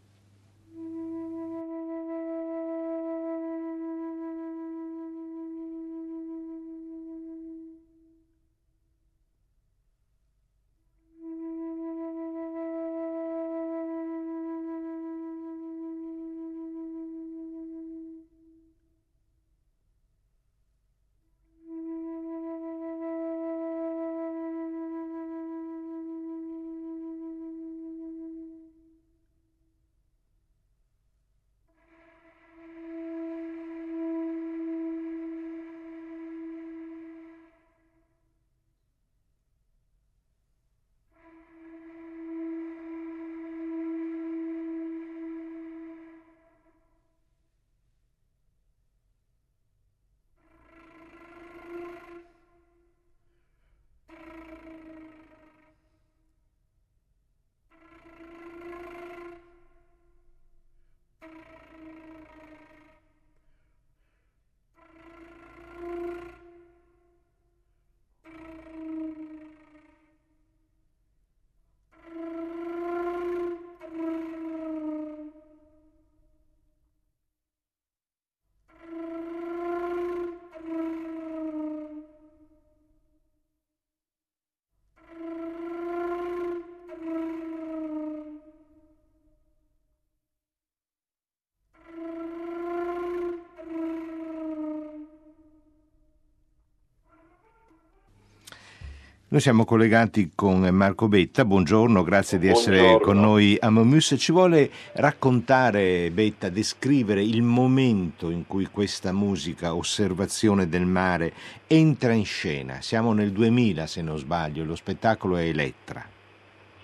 Noi 99.33 99.41
siamo 99.41 99.65
collegati 99.65 100.33
con 100.35 100.59
Marco 100.59 101.07
Betta, 101.07 101.43
buongiorno, 101.43 102.03
grazie 102.03 102.37
di 102.37 102.49
essere 102.49 102.77
Buongiorno. 102.77 103.03
con 103.03 103.19
noi 103.19 103.57
a 103.59 103.71
Momus. 103.71 104.13
Ci 104.15 104.31
vuole 104.31 104.69
raccontare, 104.93 106.11
Betta, 106.11 106.49
descrivere 106.49 107.23
il 107.23 107.41
momento 107.41 108.29
in 108.29 108.45
cui 108.45 108.67
questa 108.67 109.11
musica, 109.11 109.73
Osservazione 109.73 110.69
del 110.69 110.85
mare, 110.85 111.33
entra 111.65 112.11
in 112.11 112.25
scena? 112.25 112.79
Siamo 112.81 113.13
nel 113.13 113.31
2000, 113.31 113.87
se 113.87 114.03
non 114.03 114.19
sbaglio, 114.19 114.65
lo 114.65 114.75
spettacolo 114.75 115.37
è 115.37 115.47
Elettra. 115.47 116.05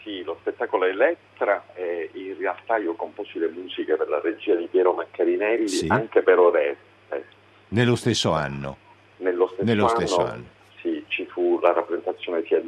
Sì, 0.02 0.24
lo 0.24 0.36
spettacolo 0.40 0.86
Elettra 0.86 1.68
e 1.76 2.10
in 2.14 2.36
realtà 2.40 2.78
io 2.78 2.96
composi 2.96 3.38
le 3.38 3.50
musiche 3.50 3.96
per 3.96 4.10
la 4.10 4.22
regia 4.22 4.56
di 4.56 4.66
Piero 4.66 4.94
Maccarinelli 4.94 5.68
Sì. 5.68 5.86
anche 5.88 6.24
per 6.24 6.40
Oreste. 6.40 7.26
Nello 7.68 7.96
stesso 7.96 8.32
anno. 8.32 8.76
Nello 9.18 9.46
stesso, 9.50 9.64
Nello 9.64 9.86
anno, 9.86 9.96
stesso 9.96 10.26
anno. 10.26 10.46
Sì, 10.82 11.04
ci 11.10 11.26
fu 11.26 11.60
la 11.62 11.74
rappresentazione 11.74 11.99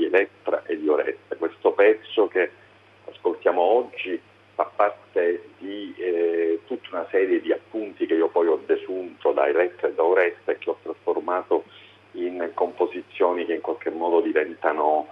di 0.01 0.05
Elettra 0.05 0.63
e 0.65 0.79
di 0.79 0.87
Oreste. 0.87 1.37
Questo 1.37 1.71
pezzo 1.73 2.27
che 2.27 2.49
ascoltiamo 3.09 3.61
oggi 3.61 4.19
fa 4.55 4.63
parte 4.75 5.49
di 5.59 5.93
eh, 5.97 6.61
tutta 6.65 6.89
una 6.91 7.07
serie 7.11 7.39
di 7.39 7.51
appunti 7.51 8.05
che 8.07 8.15
io 8.15 8.29
poi 8.29 8.47
ho 8.47 8.59
desunto 8.65 9.31
da 9.31 9.47
Elettra 9.47 9.87
e 9.87 9.93
da 9.93 10.03
Oreste 10.03 10.51
e 10.51 10.57
che 10.57 10.69
ho 10.71 10.77
trasformato 10.81 11.65
in 12.13 12.51
composizioni 12.53 13.45
che 13.45 13.53
in 13.53 13.61
qualche 13.61 13.91
modo 13.91 14.21
diventano 14.21 15.07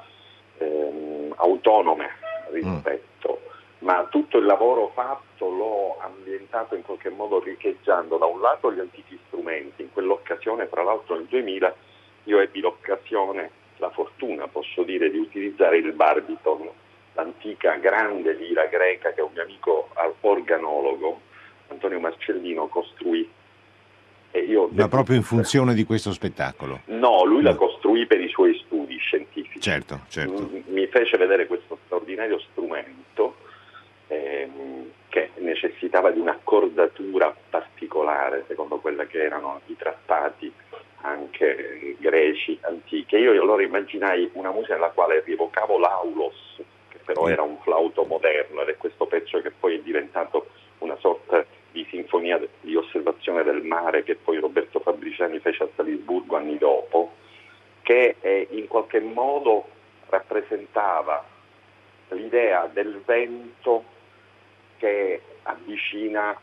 ehm, 0.58 1.34
autonome 1.38 2.10
rispetto. 2.52 3.42
Ma 3.80 4.06
tutto 4.10 4.40
il 4.40 4.46
lavoro 4.46 4.92
fatto 4.94 5.50
l'ho 5.50 5.98
ambientato 6.00 6.76
in 6.76 6.82
qualche 6.82 7.10
modo 7.10 7.40
riecheggiando 7.40 8.18
da 8.18 8.26
un 8.26 8.42
lato 8.42 8.74
gli 8.74 8.80
antichi 8.80 9.18
strumenti. 9.28 9.84
In 9.84 9.94
quell'occasione, 9.94 10.68
tra 10.68 10.84
l'altro 10.84 11.16
nel 11.16 11.26
2000, 11.26 11.76
io 12.26 12.40
ebbi 12.40 12.60
l'occasione, 12.60 13.52
fortuna 14.20 14.48
posso 14.48 14.84
dire, 14.84 15.10
di 15.10 15.18
utilizzare 15.18 15.78
il 15.78 15.94
barbiton, 15.94 16.70
l'antica 17.14 17.76
grande 17.76 18.34
lira 18.34 18.66
greca 18.66 19.14
che 19.14 19.22
un 19.22 19.32
mio 19.34 19.44
amico 19.44 19.90
organologo, 20.20 21.22
Antonio 21.70 22.00
Marcellino, 22.02 22.68
costruì. 22.68 23.28
E 24.32 24.40
io 24.42 24.70
Ma 24.72 24.88
proprio 24.88 25.16
in 25.16 25.24
funzione 25.24 25.74
di 25.74 25.86
questo 25.86 26.12
spettacolo. 26.12 26.82
No, 26.86 27.24
lui 27.24 27.42
la 27.42 27.56
costruì 27.56 28.06
per 28.06 28.22
i 28.22 28.30
suoi 28.30 28.62
studi 28.64 28.96
scientifici. 28.98 29.60
Certo, 29.60 30.02
certo. 30.10 30.52
Mi 30.68 30.86
fece 30.86 31.18
vedere 31.18 31.48
questo 31.48 31.80
straordinario 31.86 32.38
strumento 32.52 33.38
ehm, 34.08 34.86
che 35.08 35.32
necessitava 35.38 36.12
di 36.12 36.20
un'accordatura 36.20 37.36
particolare, 37.50 38.44
secondo 38.48 38.78
quella 38.78 39.06
che 39.08 39.24
erano 39.24 39.62
i 39.66 39.76
trattati 39.76 40.54
anche 41.02 41.89
greci 42.00 42.58
antichi. 42.62 43.16
Io 43.18 43.32
allora 43.32 43.62
immaginai 43.62 44.30
una 44.34 44.52
musica 44.52 44.74
nella 44.74 44.90
quale 44.90 45.22
rievocavo 45.22 45.78
l'aulos, 45.78 46.62
che 46.90 46.98
però 47.06 47.26
Sì. 47.26 47.32
era 47.34 47.44
un 47.44 47.58
flauto 47.60 48.04
moderno, 48.04 48.62
ed 48.62 48.70
è 48.70 48.78
questo 48.78 49.06
pezzo 49.06 49.42
che 49.42 49.52
poi 49.52 49.76
è 49.76 49.80
diventato 49.80 50.48
una 50.80 50.98
sorta 50.98 51.46
di 51.72 51.86
sinfonia 51.90 52.42
di 52.62 52.76
osservazione 52.76 53.44
del 53.44 53.62
mare 53.64 54.04
che 54.04 54.16
poi 54.16 54.40
Roberto 54.40 54.80
Fabriciani 54.80 55.40
fece 55.40 55.64
a 55.64 55.68
Salisburgo 55.76 56.36
anni 56.36 56.58
dopo, 56.58 57.14
che 57.82 58.16
in 58.50 58.68
qualche 58.68 59.00
modo 59.00 59.68
rappresentava 60.10 61.24
l'idea 62.10 62.68
del 62.72 63.02
vento 63.06 63.84
che 64.78 65.22
avvicina 65.44 66.40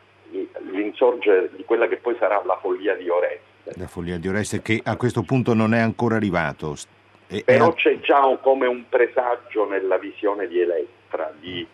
l'insorgere 0.70 1.50
di 1.54 1.64
quella 1.64 1.88
che 1.88 1.96
poi 1.96 2.16
sarà 2.18 2.42
la 2.44 2.56
follia 2.58 2.94
di 2.94 3.08
Oreste. 3.08 3.55
La 3.74 3.86
follia 3.86 4.18
di 4.18 4.28
Oreste 4.28 4.62
che 4.62 4.80
a 4.84 4.96
questo 4.96 5.22
punto 5.22 5.52
non 5.54 5.74
è 5.74 5.80
ancora 5.80 6.16
arrivato. 6.16 6.76
E- 7.28 7.42
Però 7.44 7.72
è- 7.72 7.74
c'è 7.74 7.98
già 8.00 8.24
un- 8.24 8.40
come 8.40 8.66
un 8.66 8.88
presagio 8.88 9.68
nella 9.68 9.98
visione 9.98 10.46
di 10.46 10.60
Elettra, 10.60 11.32
di, 11.38 11.66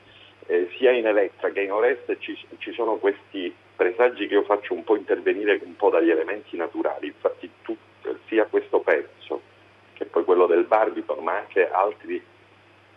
eh, 0.47 0.69
sia 0.79 0.93
in 0.93 1.07
Elettra 1.07 1.51
che 1.51 1.61
in 1.61 1.73
Oreste 1.73 2.17
ci, 2.19 2.37
ci 2.59 2.73
sono 2.73 2.95
questi 2.97 3.55
presagi 3.77 4.27
che 4.27 4.35
io 4.35 4.43
faccio 4.45 4.75
un 4.75 4.85
po' 4.85 4.97
intervenire 4.97 5.61
un 5.65 5.77
po' 5.77 5.91
dagli 5.91 6.11
elementi 6.11 6.57
naturali, 6.57 7.09
infatti 7.09 7.51
tut- 7.63 8.17
sia 8.29 8.47
questo 8.47 8.81
pezzo 8.81 9.43
che 9.93 10.07
poi 10.07 10.25
quello 10.25 10.47
del 10.47 10.65
barbiton, 10.65 11.23
ma 11.23 11.37
anche 11.37 11.69
altri- 11.71 12.23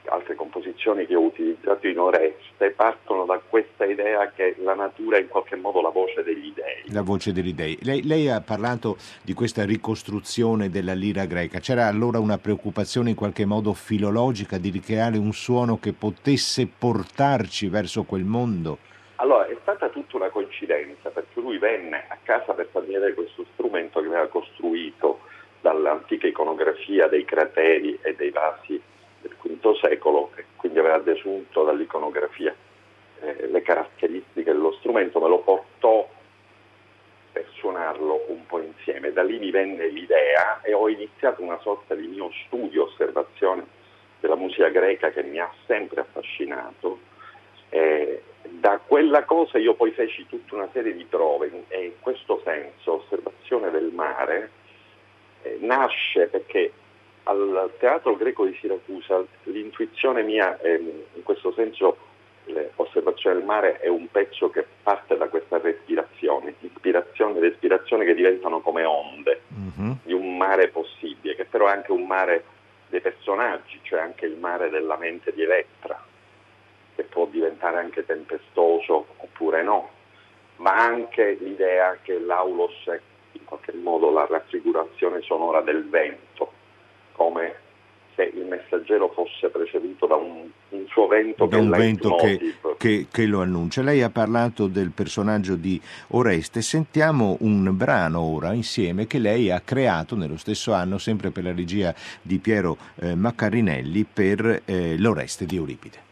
altre 0.08 0.36
composizioni 0.36 1.06
che 1.06 1.15
ho 1.15 1.22
utilizzato 1.22 1.88
in 1.88 2.00
Oreste 2.00 2.72
partono 2.72 3.26
da 3.26 3.39
questa 3.48 3.86
idea 3.86 4.32
che 4.32 4.56
la 4.60 4.74
natura 4.74 5.18
è 5.18 5.22
in 5.22 5.28
qualche 5.28 5.56
modo 5.56 5.82
la 5.82 5.89
voce 5.89 6.24
degli 6.24 6.52
dei. 6.54 6.94
La 6.94 7.02
voce 7.02 7.32
degli 7.32 7.54
dei. 7.54 7.78
Lei, 7.82 8.04
lei 8.04 8.30
ha 8.30 8.41
parlato 8.41 8.98
di 9.24 9.34
questa 9.34 9.65
ricostruzione 9.65 10.70
della 10.70 10.94
lira 10.94 11.26
greca. 11.26 11.60
C'era 11.60 11.88
allora 11.88 12.20
una 12.20 12.38
preoccupazione 12.38 13.10
in 13.10 13.15
qualche 13.15 13.46
modo 13.46 13.74
filologica 13.74 14.58
di 14.58 14.70
ricreare 14.70 15.18
un 15.18 15.34
suono 15.34 15.78
che 15.78 15.94
potesse 15.94 16.68
portarci 16.68 17.68
verso 17.68 18.04
quel 18.04 18.24
mondo? 18.24 18.78
Allora, 19.15 19.48
è 19.48 19.58
stata 19.62 19.89
tutta 19.89 20.18
una 20.18 20.30
coincidenza, 20.30 21.10
perché 21.10 21.39
lui 21.39 21.58
venne 21.58 22.06
a 22.10 22.18
casa 22.22 22.54
per 22.54 22.68
farmi 22.72 22.94
vedere 22.94 23.13
questo 23.13 23.46
strumento 23.54 24.02
che 24.02 24.08
aveva 24.08 24.28
costruito 24.28 25.22
dall'antica 25.62 26.28
iconografia 26.28 27.08
dei 27.08 27.26
crateri 27.26 27.98
e 28.02 28.13
dei 28.15 28.30
vasi 28.30 28.80
del 29.28 29.60
V 29.60 29.76
secolo, 29.80 30.32
e 30.36 30.46
quindi 30.56 30.80
aveva 30.80 31.00
desunto 31.00 31.64
dall'iconografia 31.64 32.56
eh, 33.22 33.48
le 33.48 33.62
caratteristiche 33.62 34.52
dello 34.52 34.74
strumento, 34.74 35.20
me 35.20 35.28
lo 35.28 35.40
portò 35.40 36.08
per 37.32 37.48
suonarlo 37.56 38.26
un 38.28 38.46
po' 38.46 38.62
insieme. 38.62 39.12
Da 39.12 39.24
lì 39.24 39.40
mi 39.40 39.52
venne 39.52 39.88
l'idea 39.88 40.62
e 40.62 40.74
ho 40.74 40.88
iniziato 40.88 41.42
una 41.42 41.60
sorta 41.60 41.96
di 41.96 42.08
mio 42.08 42.32
studio, 42.46 42.86
osservazione 42.86 43.66
della 44.20 44.36
musica 44.36 44.70
greca 44.70 45.12
che 45.12 45.24
mi 45.24 45.40
ha 45.40 45.52
sempre 45.66 46.02
affascinato. 46.02 47.00
Eh, 47.70 48.22
da 48.44 48.80
quella 48.86 49.24
cosa 49.24 49.58
io 49.58 49.74
poi 49.74 49.92
feci 49.92 50.28
tutta 50.28 50.56
una 50.56 50.70
serie 50.72 50.94
di 50.94 51.04
prove 51.06 51.66
e 51.68 51.86
in 51.86 51.94
questo 52.00 52.42
senso 52.44 53.04
osservazione 53.04 53.72
del 53.72 53.92
mare 53.92 54.52
eh, 55.42 55.58
nasce 55.62 56.28
perché 56.28 56.72
al 57.28 57.72
teatro 57.80 58.16
greco 58.16 58.46
di 58.46 58.56
Siracusa 58.60 59.24
l'intuizione 59.44 60.24
mia 60.24 60.60
ehm, 60.62 60.92
in 61.16 61.24
questo 61.24 61.52
senso 61.54 61.98
l'osservazione 62.76 63.38
del 63.38 63.46
mare 63.46 63.80
è 63.80 63.88
un 63.88 64.08
pezzo 64.12 64.50
che 64.52 64.66
parte 64.84 65.18
da 65.18 65.28
questa 65.28 65.58
respirazione, 65.58 66.54
ispirazione 66.60 67.38
ed 67.40 67.46
espirazione 67.46 68.06
che 68.06 68.14
diventano 68.14 68.60
come 68.62 68.84
onde 68.84 69.42
Mhm. 69.48 69.98
di 70.04 70.14
un 70.14 70.38
mare 70.38 70.68
possibile, 70.68 71.36
che 71.36 71.46
però 71.46 71.68
è 71.68 71.72
anche 71.72 71.92
un 71.92 72.06
mare 72.06 72.44
dei 72.90 73.02
personaggi, 73.02 73.80
cioè 73.82 74.00
anche 74.00 74.28
il 74.28 74.38
mare 74.38 74.70
della 74.70 74.96
mente 74.96 75.34
di 75.34 75.42
Elettra, 75.42 76.00
che 76.96 77.04
può 77.04 77.26
diventare 77.26 77.78
anche 77.78 78.06
tempestoso 78.06 79.08
oppure 79.18 79.64
no, 79.64 79.90
ma 80.58 80.76
anche 80.78 81.38
l'idea 81.40 81.98
che 82.04 82.20
l'aulos 82.20 82.86
è 82.86 83.00
in 83.32 83.44
qualche 83.44 83.74
modo 83.74 84.12
la 84.12 84.28
raffigurazione 84.30 85.22
sonora 85.22 85.62
del 85.62 85.90
vento, 85.90 86.52
come 87.15 87.56
se 88.15 88.32
il 88.34 88.45
messaggero 88.45 89.12
fosse 89.13 89.49
preceduto 89.49 90.08
da 90.08 90.15
un, 90.15 90.47
un 90.69 90.86
suo 90.88 91.06
vento 91.08 91.45
Da 91.47 91.58
che 91.58 91.62
un 91.62 91.69
vento 91.69 92.15
che, 92.15 92.56
che- 92.78 93.08
che 93.12 93.25
lo 93.25 93.41
annuncia. 93.41 93.82
Lei 93.82 94.01
ha 94.01 94.10
parlato 94.10 94.67
del 94.67 94.91
personaggio 94.91 95.56
di 95.56 95.80
Oreste. 96.10 96.62
Sentiamo 96.62 97.36
un 97.41 97.75
brano 97.75 98.21
ora 98.21 98.54
insieme 98.54 99.06
che 99.06 99.19
lei 99.19 99.51
ha 99.51 99.60
creato 99.60 100.15
nello 100.15 100.38
stesso 100.38 100.71
anno, 100.71 100.97
sempre 100.97 101.30
per 101.32 101.43
la 101.43 101.54
regia 101.54 101.93
di 102.21 102.38
Piero 102.39 102.78
eh, 103.01 103.15
Maccarinelli, 103.15 104.06
per 104.06 104.62
eh, 104.63 104.97
l'Oreste 104.97 105.45
di 105.45 105.58
Euripide. 105.58 106.04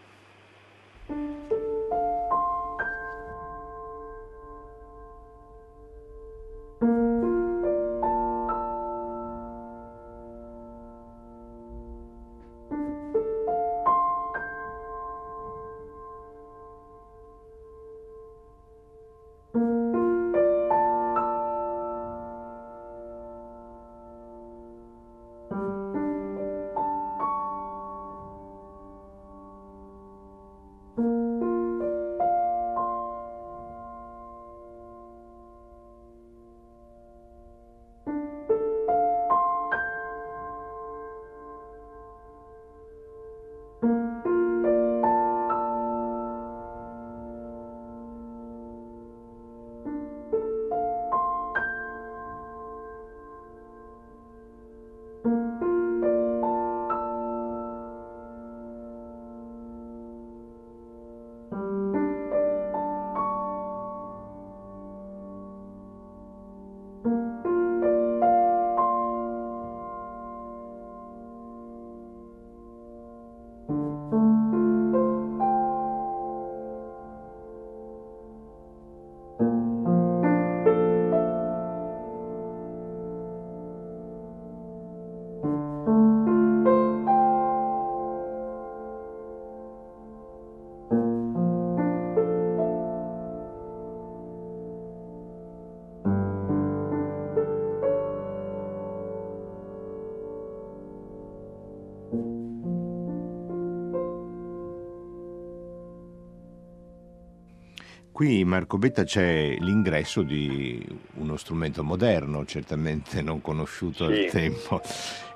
Qui 108.23 108.45
Marco 108.45 108.77
Betta 108.77 109.03
c'è 109.03 109.57
l'ingresso 109.59 110.21
di 110.21 110.81
uno 111.15 111.35
strumento 111.35 111.83
moderno, 111.83 112.45
certamente 112.45 113.21
non 113.21 113.41
conosciuto 113.41 114.07
Sì. 114.07 114.13
al 114.23 114.25
tempo. 114.31 114.81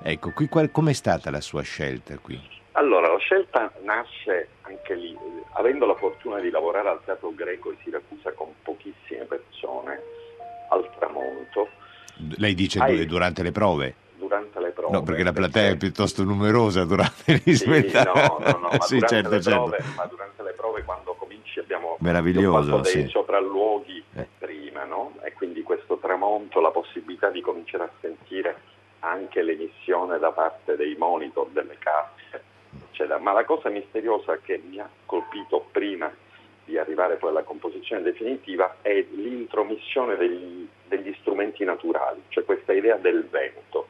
Ecco, 0.02 0.30
qui 0.30 0.48
qual- 0.48 0.70
com'è 0.70 0.94
stata 0.94 1.30
la 1.30 1.42
sua 1.42 1.60
scelta 1.60 2.16
qui? 2.16 2.40
Allora, 2.72 3.12
la 3.12 3.18
scelta 3.18 3.70
nasce 3.82 4.48
anche 4.62 4.94
lì, 4.94 5.14
avendo 5.56 5.84
la 5.84 5.96
fortuna 5.96 6.40
di 6.40 6.48
lavorare 6.48 6.88
al 6.88 7.00
Teatro 7.04 7.30
Greco 7.34 7.68
di 7.72 7.76
Siracusa 7.84 8.32
con 8.32 8.54
pochissime 8.62 9.24
persone, 9.26 10.00
al 10.70 10.88
tramonto, 10.98 11.68
Lei 12.38 12.54
dice 12.54 12.78
Hai- 12.78 12.96
du- 13.00 13.04
durante 13.04 13.42
le 13.42 13.52
prove? 13.52 13.94
durante 14.16 14.60
le 14.60 14.70
prove. 14.70 14.92
No, 14.96 15.02
perché 15.02 15.22
la 15.22 15.32
platea 15.32 15.68
è 15.72 15.76
piuttosto 15.76 16.24
numerosa 16.24 16.84
durante 16.84 17.34
gli 17.44 17.54
Sì, 17.54 17.64
spettacoli. 17.66 18.44
no, 18.44 18.50
no, 18.50 18.56
no, 18.56 18.68
ma, 18.70 18.80
sì, 18.80 18.98
certo, 19.06 19.40
certo. 19.40 19.50
prove, 19.50 19.78
ma 19.94 20.04
durante 20.06 20.42
le 20.42 20.52
prove 20.52 20.82
quando 20.84 21.14
cominci 21.18 21.60
abbiamo 21.60 21.87
Meraviglioso, 21.98 22.78
dei 22.78 22.92
sì. 22.92 23.08
sopralluoghi 23.08 24.02
Eh. 24.14 24.26
prima, 24.38 24.84
no? 24.84 25.14
E 25.22 25.32
quindi 25.32 25.62
questo 25.62 25.98
tramonto, 25.98 26.60
la 26.60 26.70
possibilità 26.70 27.30
di 27.30 27.40
cominciare 27.40 27.84
a 27.84 27.90
sentire 28.00 28.56
anche 29.00 29.42
l'emissione 29.42 30.18
da 30.18 30.30
parte 30.32 30.76
dei 30.76 30.94
monitor, 30.96 31.48
delle 31.48 31.76
casse, 31.78 32.42
eccetera. 32.90 33.18
Ma 33.18 33.32
la 33.32 33.44
cosa 33.44 33.68
misteriosa 33.68 34.38
che 34.38 34.60
mi 34.64 34.78
ha 34.78 34.88
colpito 35.06 35.66
prima 35.70 36.12
di 36.64 36.76
arrivare 36.76 37.16
poi 37.16 37.30
alla 37.30 37.42
composizione 37.42 38.02
definitiva 38.02 38.76
è 38.82 39.04
l'intromissione 39.10 40.16
degli, 40.16 40.68
degli 40.86 41.14
strumenti 41.20 41.64
naturali, 41.64 42.22
cioè 42.28 42.44
questa 42.44 42.72
idea 42.74 42.96
del 42.96 43.26
vento 43.28 43.88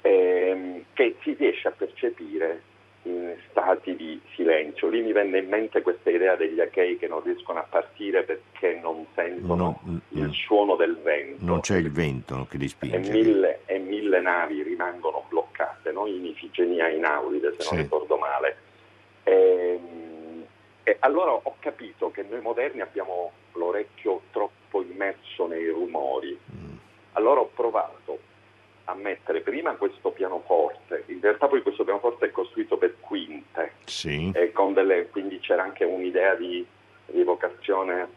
ehm, 0.00 0.84
che 0.94 1.16
si 1.22 1.34
riesce 1.34 1.68
a 1.68 1.72
percepire 1.72 2.62
in 3.04 3.34
stati 3.50 3.94
di 3.96 4.20
silenzio. 4.34 4.88
Lì 4.88 5.02
mi 5.02 5.12
venne 5.12 5.38
in 5.38 5.48
mente 5.48 5.82
questa 5.82 6.10
idea 6.10 6.36
degli 6.36 6.60
achei 6.60 6.96
che 6.98 7.06
non 7.08 7.22
riescono 7.22 7.58
a 7.58 7.66
partire 7.68 8.22
perché 8.24 8.78
non 8.82 9.06
sentono 9.14 9.80
No, 9.84 10.00
il 10.10 10.26
mm. 10.28 10.30
suono 10.30 10.76
del 10.76 10.96
vento. 11.02 11.44
Non 11.44 11.60
c'è 11.60 11.76
il 11.76 11.90
vento 11.90 12.46
che 12.50 12.56
li 12.56 12.64
E 12.64 12.68
spinge. 12.68 13.10
mille, 13.12 13.60
e 13.66 13.78
mille 13.78 14.20
navi 14.20 14.62
rimangono 14.62 15.24
bloccate, 15.28 15.92
no? 15.92 16.06
in 16.06 16.24
Ifigenia 16.24 16.88
in 16.88 17.04
Auride, 17.04 17.50
se 17.52 17.64
non 17.64 17.76
Sì. 17.76 17.76
ricordo 17.76 18.16
male. 18.16 18.56
Ehm, 19.24 20.12
E, 20.86 20.98
allora 21.00 21.32
ho 21.32 21.56
capito 21.60 22.10
che 22.10 22.26
noi 22.28 22.42
moderni 22.42 22.82
abbiamo 22.82 23.32
l'orecchio 23.54 24.20
troppo 24.30 24.82
immerso 24.82 25.46
nei 25.46 25.66
rumori. 25.70 26.38
Mm. 26.54 26.76
Allora 27.12 27.40
ho 27.40 27.50
provato 27.54 28.18
a 28.86 28.94
mettere 28.94 29.40
prima 29.40 29.74
questo 29.76 30.10
pianoforte, 30.10 31.04
in 31.06 31.20
realtà 31.20 31.48
poi 31.48 31.62
questo 31.62 31.84
pianoforte 31.84 32.26
è 32.26 32.30
costruito 32.30 32.76
per 32.76 32.96
quinte, 33.00 33.72
Sì, 33.84 34.30
e 34.34 34.52
con 34.52 34.74
delle- 34.74 35.08
quindi 35.08 35.38
c'era 35.40 35.62
anche 35.62 35.84
un'idea 35.84 36.34
di 36.34 36.64
rievocazione 37.06 38.08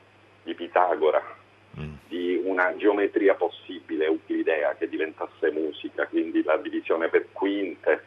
di 0.44 0.54
Pitagora, 0.54 1.36
Mm. 1.80 1.94
di 2.08 2.42
una 2.44 2.76
geometria 2.76 3.36
possibile, 3.36 4.06
euclidea, 4.06 4.74
che 4.76 4.90
diventasse 4.90 5.52
musica, 5.52 6.08
quindi 6.08 6.42
la 6.44 6.58
divisione 6.58 7.08
per 7.08 7.28
quinte, 7.32 8.04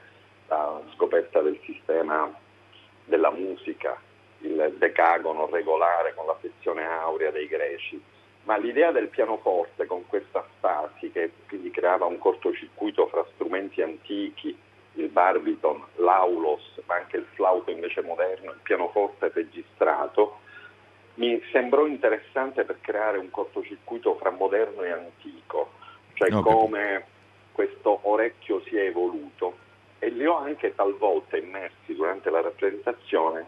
la 0.48 0.82
scoperta 0.94 1.40
del 1.40 1.58
sistema 1.64 2.28
della 3.04 3.30
musica, 3.30 3.96
il 4.40 4.74
decagono 4.76 5.46
regolare 5.48 6.14
con 6.14 6.26
la 6.26 6.36
sezione 6.40 6.84
aurea 6.84 7.30
dei 7.30 7.46
greci. 7.46 8.02
Ma 8.44 8.57
l'idea 8.57 8.90
del 8.90 9.09
pianoforte 9.09 9.87
con 9.87 10.07
questa 10.07 10.44
stasi 10.57 11.11
che 11.11 11.31
quindi 11.46 11.70
creava 11.70 12.07
un 12.07 12.18
cortocircuito 12.18 13.07
fra 13.07 13.24
strumenti 13.35 13.83
antichi, 13.83 14.57
il 14.94 15.09
barbiton, 15.09 15.83
l'aulos, 15.96 16.81
ma 16.87 16.96
anche 16.96 17.18
il 17.18 17.26
flauto 17.35 17.70
invece 17.70 18.03
moderno, 18.03 18.50
il 18.50 18.61
pianoforte 18.62 19.31
registrato, 19.33 20.38
mi 21.14 21.40
sembrò 21.53 21.87
interessante 21.87 22.64
per 22.64 22.79
creare 22.81 23.18
un 23.18 23.31
cortocircuito 23.31 24.16
fra 24.16 24.31
moderno 24.31 24.83
e 24.83 24.90
antico, 24.90 25.72
cioè 26.14 26.33
Ho 26.33 26.42
come 26.42 27.05
questo 27.53 28.00
orecchio 28.03 28.62
si 28.62 28.76
è 28.76 28.85
evoluto. 28.85 29.68
E 29.98 30.09
li 30.09 30.24
ho 30.24 30.37
anche 30.37 30.74
talvolta 30.74 31.37
immersi 31.37 31.94
durante 31.94 32.31
la 32.31 32.40
rappresentazione 32.40 33.46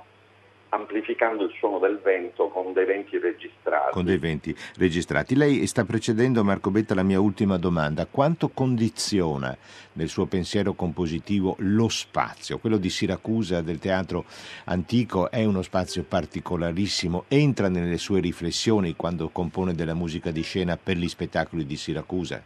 amplificando 0.74 1.44
il 1.44 1.52
suono 1.58 1.78
del 1.78 2.00
vento 2.02 2.48
con 2.48 2.72
dei 2.72 2.86
venti 2.86 3.18
registrati. 3.18 3.92
con 3.92 4.04
dei 4.04 4.16
venti 4.16 4.54
registrati. 4.78 5.36
Lei 5.36 5.66
sta 5.66 5.84
precedendo, 5.84 6.42
Marco 6.42 6.70
Betta, 6.70 6.94
la 6.94 7.02
mia 7.02 7.20
ultima 7.20 7.58
domanda. 7.58 8.06
Quanto 8.06 8.48
condiziona 8.48 9.56
nel 9.94 10.08
suo 10.08 10.26
pensiero 10.26 10.72
compositivo 10.72 11.56
lo 11.58 11.88
spazio? 11.88 12.58
Quello 12.58 12.78
di 12.78 12.88
Siracusa, 12.88 13.60
del 13.60 13.78
teatro 13.78 14.24
antico, 14.64 15.30
è 15.30 15.44
uno 15.44 15.60
spazio 15.60 16.04
particolarissimo. 16.04 17.24
Entra 17.28 17.68
nelle 17.68 17.98
sue 17.98 18.20
riflessioni 18.20 18.96
quando 18.96 19.28
compone 19.28 19.74
della 19.74 19.94
musica 19.94 20.30
di 20.30 20.42
scena 20.42 20.78
per 20.82 20.96
gli 20.96 21.08
spettacoli 21.08 21.66
di 21.66 21.76
Siracusa? 21.76 22.42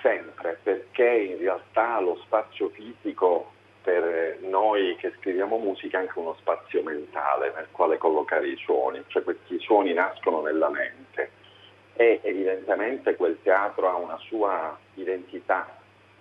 Sempre, 0.00 0.60
perché 0.62 1.32
in 1.32 1.38
realtà 1.38 2.00
lo 2.00 2.20
spazio 2.24 2.68
fisico 2.70 3.58
per 3.82 4.38
noi 4.42 4.96
che 4.96 5.12
scriviamo 5.18 5.58
musica 5.58 5.98
anche 5.98 6.18
uno 6.18 6.34
spazio 6.38 6.82
mentale 6.82 7.52
nel 7.54 7.68
quale 7.70 7.98
collocare 7.98 8.48
i 8.48 8.56
suoni, 8.56 9.02
cioè 9.08 9.22
questi 9.22 9.58
suoni 9.60 9.92
nascono 9.92 10.42
nella 10.42 10.68
mente. 10.68 11.30
E 11.94 12.20
evidentemente 12.22 13.16
quel 13.16 13.38
teatro 13.42 13.88
ha 13.88 13.96
una 13.96 14.18
sua 14.18 14.78
identità, 14.94 15.78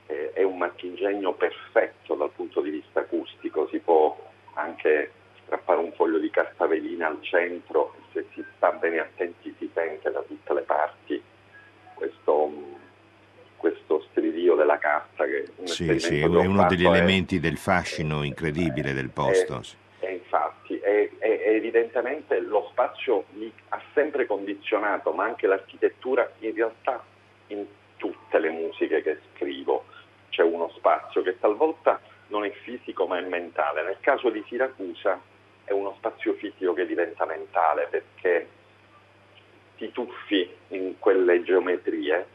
eh, 0.08 0.32
è 0.34 0.44
un 0.44 0.58
marchingegno 0.58 1.34
perfetto 1.34 2.16
dal 2.16 2.32
punto 2.32 2.62
di 2.62 2.70
vista 2.70 3.02
acustico, 3.02 3.68
si 3.68 3.80
può 3.80 4.18
anche 4.54 5.12
strappare 5.44 5.80
un 5.80 5.92
foglio 5.94 6.20
di 6.20 6.30
carta 6.30 6.68
velina 6.68 7.08
al 7.08 7.22
centro 7.22 7.94
e 7.96 8.02
se 8.12 8.26
si 8.34 8.44
sta 8.56 8.72
bene 8.72 9.00
attenti 9.00 9.56
si 9.58 9.70
sente 9.74 10.12
da 10.12 10.22
tutte 10.22 10.54
le 10.54 10.62
parti 10.62 11.24
questo 12.00 12.69
questo 13.60 14.06
stridio 14.10 14.56
della 14.56 14.78
carta 14.80 15.26
che 15.26 15.44
è 15.44 15.46
un 15.58 15.68
Sì, 15.68 16.00
sì, 16.00 16.20
è 16.22 16.26
uno 16.26 16.66
degli 16.68 16.86
è- 16.86 16.88
elementi 16.88 17.40
del 17.40 17.58
fascino 17.58 18.24
incredibile 18.24 18.94
del 18.94 19.10
posto. 19.10 19.62
e 20.00 20.14
infatti, 20.14 20.80
è, 20.80 21.10
è- 21.20 21.40
è 21.42 21.50
evidentemente 21.50 22.40
lo 22.40 22.68
spazio 22.72 23.26
mi 23.34 23.52
ha 23.70 23.82
sempre 23.94 24.26
condizionato, 24.26 25.12
ma 25.12 25.26
anche 25.26 25.46
l'architettura, 25.46 26.32
in 26.40 26.54
realtà 26.56 27.04
in 27.48 27.66
tutte 27.98 28.40
le 28.40 28.50
musiche 28.50 29.02
che 29.04 29.20
scrivo 29.36 29.86
c'è 30.30 30.42
uno 30.44 30.70
spazio 30.78 31.22
che 31.22 31.38
talvolta 31.38 32.00
non 32.28 32.46
è 32.46 32.52
fisico 32.64 33.08
ma 33.08 33.18
è 33.18 33.22
mentale. 33.22 33.84
Nel 33.84 33.98
caso 34.00 34.30
di 34.30 34.42
Siracusa 34.48 35.20
è 35.66 35.72
uno 35.74 35.94
spazio 35.98 36.34
fisico 36.36 36.74
che 36.74 36.86
diventa 36.86 37.26
mentale 37.26 37.88
perché 37.90 38.48
ti 39.78 39.92
tuffi 39.92 40.50
in 40.70 40.96
quelle 41.00 41.44
geometrie 41.44 42.26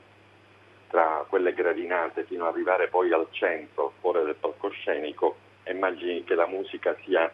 tra 0.94 1.26
quelle 1.28 1.52
gradinate 1.52 2.22
fino 2.22 2.46
ad 2.46 2.52
arrivare 2.52 2.86
poi 2.86 3.12
al 3.12 3.26
centro, 3.32 3.94
fuori 3.98 4.22
del 4.24 4.36
palcoscenico, 4.36 5.34
immagini 5.66 6.22
che 6.22 6.36
la 6.36 6.46
musica 6.46 6.94
sia 7.04 7.28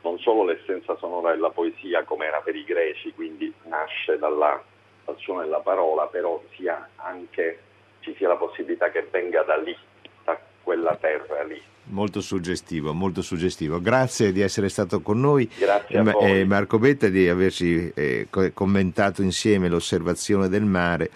non 0.00 0.18
solo 0.18 0.44
l'essenza 0.44 0.96
sonora 0.96 1.32
della 1.32 1.50
poesia 1.50 2.04
come 2.04 2.24
era 2.24 2.40
per 2.40 2.56
i 2.56 2.64
greci, 2.64 3.12
quindi 3.12 3.52
nasce 3.64 4.16
dalla- 4.16 4.64
dal 5.04 5.18
suono 5.18 5.42
della 5.42 5.60
parola, 5.60 6.06
però 6.06 6.42
sia 6.54 6.88
anche, 6.96 7.58
ci 8.00 8.14
sia 8.14 8.28
la 8.28 8.36
possibilità 8.36 8.88
che 8.90 9.06
venga 9.10 9.42
da 9.42 9.56
lì, 9.58 9.76
da 10.24 10.40
quella 10.62 10.96
terra 10.96 11.42
lì. 11.42 11.62
Molto 11.84 12.20
suggestivo, 12.20 12.94
molto 12.94 13.22
suggestivo. 13.22 13.80
Grazie 13.80 14.32
di 14.32 14.40
essere 14.40 14.68
stato 14.68 15.00
con 15.00 15.20
noi. 15.20 15.48
Grazie 15.58 15.98
a 15.98 16.02
voi. 16.04 16.40
eh, 16.40 16.44
Marco 16.44 16.78
Betta 16.78 17.08
di 17.08 17.28
averci 17.28 17.90
eh, 17.94 18.28
co- 18.30 18.50
commentato 18.54 19.20
insieme 19.22 19.68
l'osservazione 19.68 20.48
del 20.48 20.64
mare 20.64 21.10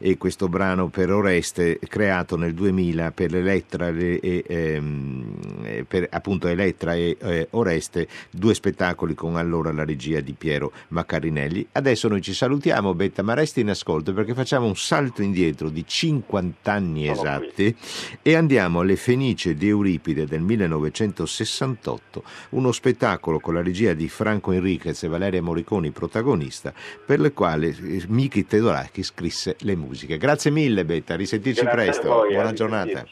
e 0.00 0.16
questo 0.18 0.48
brano 0.48 0.88
per 0.88 1.10
Oreste 1.10 1.78
creato 1.88 2.36
nel 2.36 2.52
2000 2.54 3.10
per 3.12 3.34
Elettra 3.34 3.90
le- 3.90 4.20
e, 4.20 4.44
ehm, 4.46 5.34
eh, 5.64 5.84
per 5.88 6.06
appunto 6.10 6.46
Elettra 6.46 6.94
e 6.94 7.16
eh, 7.18 7.46
Oreste, 7.50 8.06
due 8.30 8.54
spettacoli 8.54 9.14
con 9.14 9.36
allora 9.36 9.72
la 9.72 9.84
regia 9.84 10.20
di 10.20 10.34
Piero 10.36 10.72
Maccarinelli. 10.88 11.68
Adesso 11.72 12.08
noi 12.08 12.20
ci 12.22 12.34
salutiamo 12.34 12.92
Betta, 12.94 13.22
ma 13.22 13.34
resti 13.34 13.60
in 13.60 13.70
ascolto 13.70 14.12
perché 14.12 14.34
facciamo 14.34 14.66
un 14.66 14.76
salto 14.76 15.22
indietro 15.22 15.68
di 15.70 15.84
50 15.86 16.70
anni 16.72 17.08
esatti 17.08 17.74
e 18.20 18.34
andiamo 18.34 18.80
alle 18.80 18.96
Fenice 18.96 19.54
di 19.54 19.70
Euripide 20.08 20.26
del 20.26 20.40
1968, 20.40 22.22
uno 22.50 22.72
spettacolo 22.72 23.40
con 23.40 23.54
la 23.54 23.62
regia 23.62 23.92
di 23.92 24.08
Franco 24.08 24.52
Enriquez 24.52 25.02
e 25.02 25.08
Valeria 25.08 25.42
Moriconi 25.42 25.90
protagonista, 25.90 26.72
per 27.04 27.20
le 27.20 27.32
quali 27.32 27.68
eh, 27.68 28.04
Miki 28.08 28.46
Tedoraki 28.46 29.02
scrisse 29.02 29.56
le 29.60 29.76
musiche. 29.76 30.16
Grazie 30.16 30.50
mille 30.50 30.84
Betta, 30.84 31.16
risentirci 31.16 31.62
Grazie 31.62 31.82
presto, 31.82 32.08
voi, 32.08 32.32
buona 32.32 32.48
a 32.48 32.52
giornata. 32.52 33.06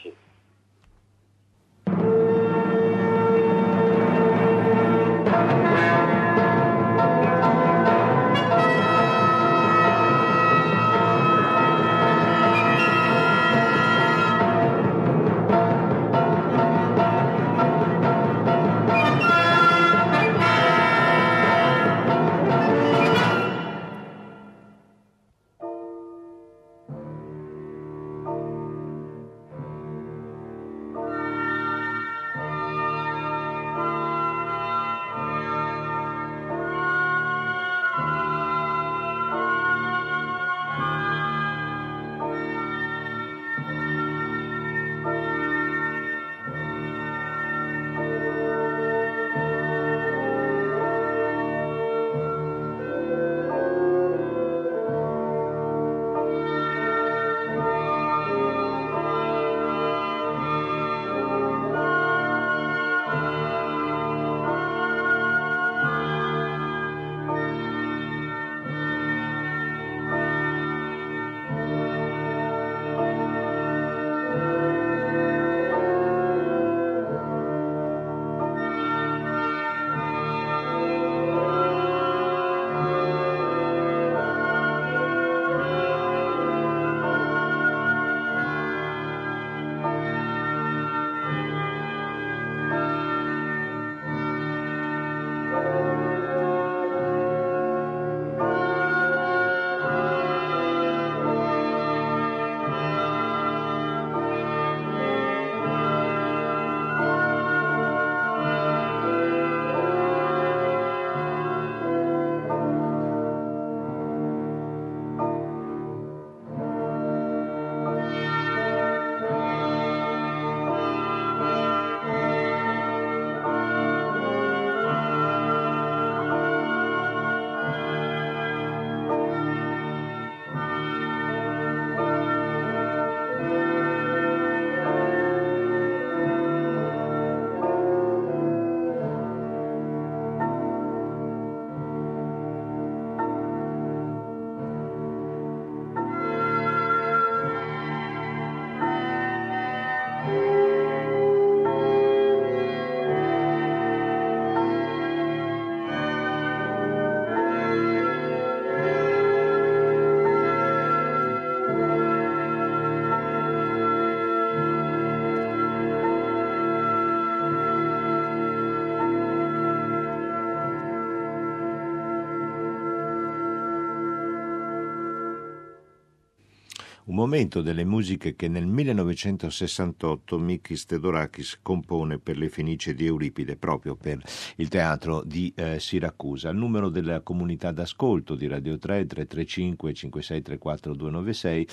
Momento 177.27 177.61
delle 177.61 177.83
musiche 177.83 178.37
che 178.37 178.47
nel 178.47 178.65
1968 178.65 180.39
Mikis 180.39 180.85
Theodorakis 180.85 181.59
compone 181.61 182.19
per 182.19 182.37
le 182.37 182.47
Fenicie 182.47 182.93
di 182.93 183.05
Euripide, 183.05 183.57
proprio 183.57 183.95
per 183.95 184.21
il 184.55 184.69
teatro 184.69 185.23
di 185.25 185.51
eh, 185.53 185.77
Siracusa. 185.77 186.49
Il 186.49 186.57
numero 186.57 186.87
della 186.87 187.19
comunità 187.19 187.71
d'ascolto 187.71 188.33
di 188.33 188.47
Radio 188.47 188.77
3 188.77 189.05
335 189.05 189.93
5634 189.93 190.95
296 190.95 191.67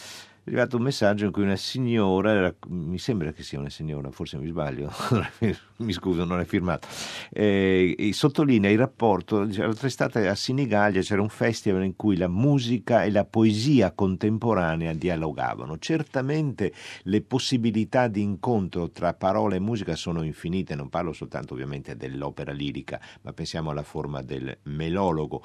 è 0.45 0.51
arrivato 0.51 0.77
un 0.77 0.83
messaggio 0.83 1.25
in 1.25 1.33
cui 1.33 1.43
una 1.43 1.57
signora, 1.57 2.55
mi 2.69 2.99
sembra 2.99 3.33
che 3.33 3.43
sia 3.43 3.59
una 3.59 3.71
signora, 3.71 4.11
forse 4.11 4.37
mi 4.37 4.47
sbaglio, 4.47 4.93
mi 5.79 5.93
scuso, 5.93 6.25
non 6.25 6.39
è 6.39 6.45
firmato, 6.45 6.87
eh, 7.33 8.11
sottolinea 8.13 8.71
il 8.71 8.77
rapporto, 8.77 9.43
l'altra 9.43 9.87
estate 9.87 10.29
a 10.29 10.35
Sinigallia 10.35 11.01
c'era 11.01 11.23
un 11.23 11.31
festival 11.31 11.83
in 11.85 11.97
cui 11.97 12.19
la 12.19 12.29
musica 12.29 13.05
e 13.05 13.11
la 13.11 13.25
poesia 13.25 13.93
contemporanea 13.93 14.93
dialogavano. 14.93 15.79
Certamente 15.79 16.75
le 17.05 17.23
possibilità 17.23 18.09
di 18.09 18.21
incontro 18.21 18.91
tra 18.91 19.15
parola 19.15 19.55
e 19.55 19.61
musica 19.61 19.97
sono 19.97 20.23
infinite, 20.23 20.75
non 20.75 20.91
parlo 20.91 21.15
soltanto 21.15 21.55
ovviamente 21.55 21.97
dell'opera 21.97 22.53
lirica, 22.53 23.01
ma 23.23 23.33
pensiamo 23.33 23.71
alla 23.71 23.83
forma 23.83 24.21
del 24.21 24.55
melologo, 24.65 25.43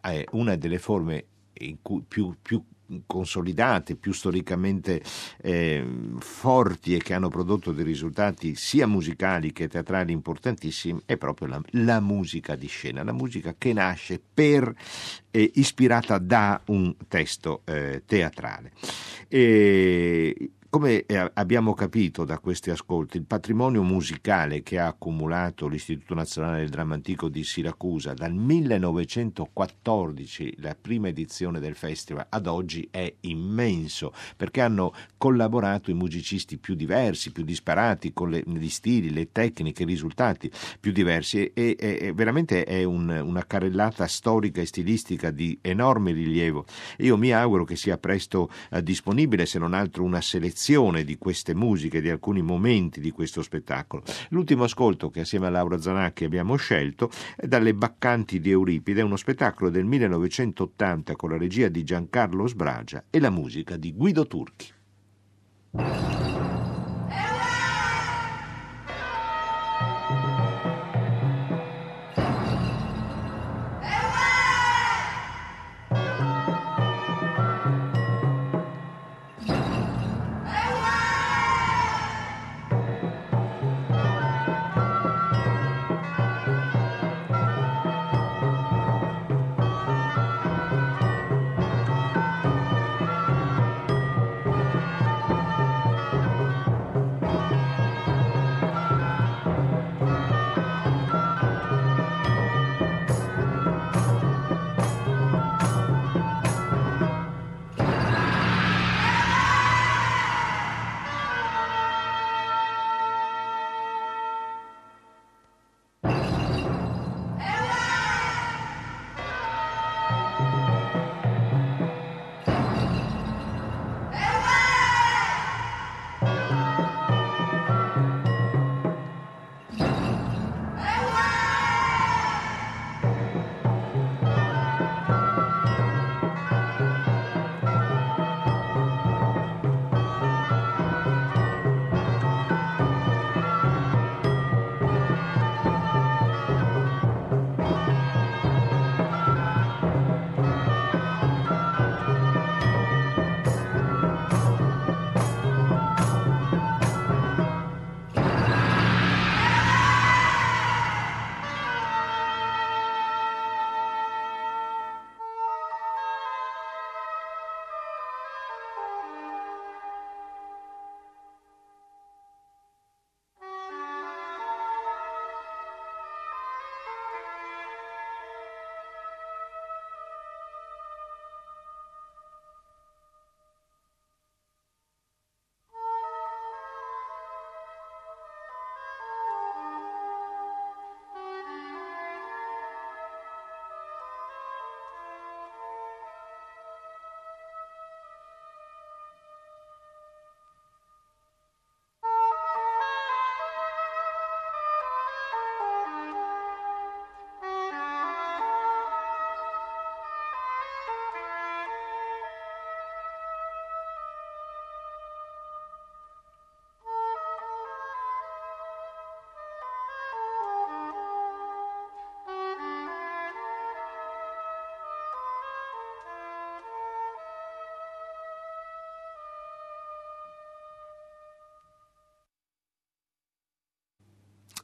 è 0.00 0.24
una 0.30 0.56
delle 0.56 0.78
forme 0.78 1.26
più, 2.08 2.36
più 2.40 2.64
consolidate, 3.06 3.96
più 3.96 4.12
storicamente 4.12 5.02
eh, 5.42 5.84
forti 6.18 6.94
e 6.94 6.98
che 6.98 7.14
hanno 7.14 7.28
prodotto 7.28 7.72
dei 7.72 7.84
risultati 7.84 8.54
sia 8.54 8.86
musicali 8.86 9.52
che 9.52 9.68
teatrali 9.68 10.12
importantissimi 10.12 11.00
è 11.04 11.16
proprio 11.16 11.48
la, 11.48 11.60
la 11.72 12.00
musica 12.00 12.54
di 12.56 12.66
scena, 12.66 13.02
la 13.02 13.12
musica 13.12 13.54
che 13.56 13.72
nasce 13.72 14.20
per, 14.32 14.72
eh, 15.30 15.50
ispirata 15.54 16.18
da 16.18 16.60
un 16.66 16.94
testo 17.08 17.62
eh, 17.64 18.02
teatrale. 18.06 18.72
E 19.28 20.50
come 20.70 21.04
eh, 21.04 21.30
abbiamo 21.34 21.74
capito 21.74 22.24
da 22.24 22.38
questi 22.38 22.70
ascolti, 22.70 23.16
il 23.16 23.24
patrimonio 23.24 23.82
musicale 23.82 24.62
che 24.62 24.78
ha 24.78 24.86
accumulato 24.86 25.66
l'Istituto 25.66 26.14
Nazionale 26.14 26.60
del 26.60 26.68
Dramma 26.68 26.94
Antico 26.94 27.28
di 27.28 27.42
Siracusa 27.42 28.14
dal 28.14 28.32
1914, 28.32 30.54
la 30.58 30.76
prima 30.80 31.08
edizione 31.08 31.58
del 31.58 31.74
festival, 31.74 32.26
ad 32.28 32.46
oggi 32.46 32.86
è 32.88 33.12
immenso, 33.22 34.12
perché 34.36 34.60
hanno 34.60 34.94
collaborato 35.16 35.90
i 35.90 35.94
musicisti 35.94 36.56
più 36.56 36.76
diversi, 36.76 37.32
più 37.32 37.42
disparati, 37.42 38.12
con 38.12 38.30
le, 38.30 38.44
gli 38.46 38.68
stili, 38.68 39.12
le 39.12 39.32
tecniche, 39.32 39.82
i 39.82 39.86
risultati 39.86 40.48
più 40.78 40.92
diversi 40.92 41.50
e, 41.52 41.74
e, 41.76 41.98
e 42.00 42.12
veramente 42.12 42.62
è 42.62 42.84
un, 42.84 43.08
una 43.08 43.44
carrellata 43.44 44.06
storica 44.06 44.60
e 44.60 44.66
stilistica 44.66 45.32
di 45.32 45.58
enorme 45.62 46.12
rilievo. 46.12 46.64
Io 46.98 47.16
mi 47.16 47.32
auguro 47.32 47.64
che 47.64 47.74
sia 47.74 47.98
presto 47.98 48.48
eh, 48.70 48.84
disponibile, 48.84 49.46
se 49.46 49.58
non 49.58 49.74
altro 49.74 50.04
una 50.04 50.20
selezione 50.20 50.58
selezione 50.60 51.04
di 51.04 51.16
queste 51.16 51.54
musiche, 51.54 52.02
di 52.02 52.10
alcuni 52.10 52.42
momenti 52.42 53.00
di 53.00 53.10
questo 53.10 53.40
spettacolo. 53.40 54.02
L'ultimo 54.28 54.64
ascolto 54.64 55.08
che 55.08 55.20
assieme 55.20 55.46
a 55.46 55.50
Laura 55.50 55.80
Zanacchi 55.80 56.24
abbiamo 56.24 56.56
scelto 56.56 57.10
è 57.34 57.46
dalle 57.46 57.72
Baccanti 57.72 58.40
di 58.40 58.50
Euripide, 58.50 59.00
uno 59.00 59.16
spettacolo 59.16 59.70
del 59.70 59.86
1980 59.86 61.16
con 61.16 61.30
la 61.30 61.38
regia 61.38 61.68
di 61.68 61.82
Giancarlo 61.82 62.46
Sbragia 62.46 63.04
e 63.08 63.18
la 63.20 63.30
musica 63.30 63.78
di 63.78 63.94
Guido 63.94 64.26
Turchi. 64.26 64.66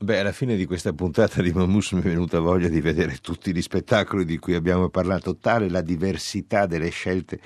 Beh, 0.07 0.20
alla 0.20 0.30
fine 0.30 0.54
di 0.54 0.66
questa 0.66 0.92
puntata 0.92 1.42
di 1.42 1.50
Mamus 1.50 1.90
mi 1.90 1.98
è 1.98 2.04
venuta 2.04 2.38
voglia 2.38 2.68
di 2.68 2.80
vedere 2.80 3.16
tutti 3.20 3.52
gli 3.52 3.61
spettacoli 3.61 4.24
di 4.24 4.38
cui 4.38 4.54
abbiamo 4.54 4.88
parlato, 4.88 5.34
tale 5.34 5.68
la 5.68 5.80
diversità 5.80 6.66
delle 6.66 6.90
scelte 6.90 7.40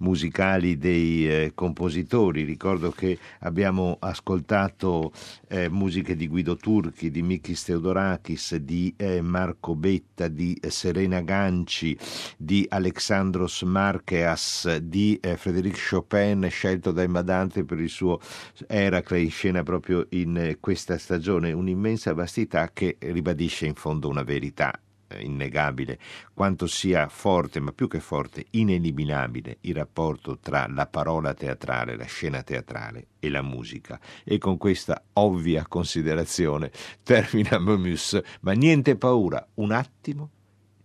musicali 0.00 0.76
dei 0.76 1.26
eh, 1.26 1.52
compositori. 1.54 2.44
Ricordo 2.44 2.90
che 2.90 3.16
abbiamo 3.38 3.96
ascoltato 3.98 5.10
eh, 5.48 5.70
musiche 5.70 6.14
di 6.14 6.28
Guido 6.28 6.54
Turchi, 6.54 7.10
di 7.10 7.22
Mikis 7.22 7.64
Theodorakis, 7.64 8.56
di 8.56 8.92
eh, 8.98 9.22
Marco 9.22 9.74
Betta, 9.74 10.28
di 10.28 10.60
Serena 10.68 11.22
Ganci, 11.22 11.96
di 12.36 12.66
Alexandros 12.68 13.62
Marcheas, 13.62 14.76
di 14.82 15.18
eh, 15.18 15.38
Frédéric 15.38 15.78
Chopin, 15.88 16.46
scelto 16.50 16.92
dai 16.92 17.08
Madante 17.08 17.64
per 17.64 17.80
il 17.80 17.88
suo 17.88 18.20
Eracle 18.66 19.18
in 19.18 19.30
scena 19.30 19.62
proprio 19.62 20.04
in 20.10 20.36
eh, 20.36 20.58
questa 20.60 20.98
stagione. 20.98 21.52
Un'immensa 21.52 22.00
un'immensa 22.02 22.14
vastità 22.14 22.70
che 22.72 22.96
ribadisce 22.98 23.66
in 23.66 23.74
fondo 23.74 24.08
una 24.08 24.24
verità 24.24 24.78
eh, 25.06 25.22
innegabile, 25.22 25.98
quanto 26.34 26.66
sia 26.66 27.08
forte, 27.08 27.60
ma 27.60 27.72
più 27.72 27.86
che 27.86 28.00
forte, 28.00 28.46
ineliminabile 28.50 29.58
il 29.62 29.74
rapporto 29.76 30.38
tra 30.38 30.66
la 30.68 30.86
parola 30.86 31.34
teatrale, 31.34 31.96
la 31.96 32.06
scena 32.06 32.42
teatrale 32.42 33.08
e 33.20 33.28
la 33.28 33.42
musica. 33.42 34.00
E 34.24 34.38
con 34.38 34.56
questa 34.56 35.00
ovvia 35.14 35.66
considerazione 35.66 36.72
termina 37.02 37.58
Momus, 37.58 38.20
ma 38.40 38.52
niente 38.52 38.96
paura, 38.96 39.46
un 39.54 39.70
attimo 39.70 40.30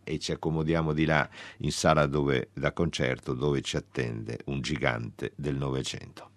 e 0.04 0.20
ci 0.20 0.32
accomodiamo 0.32 0.94
di 0.94 1.04
là 1.04 1.28
in 1.60 1.72
sala 1.72 2.06
dove, 2.06 2.50
da 2.54 2.72
concerto 2.72 3.34
dove 3.34 3.62
ci 3.62 3.76
attende 3.76 4.40
un 4.46 4.62
gigante 4.62 5.34
del 5.36 5.56
Novecento. 5.56 6.32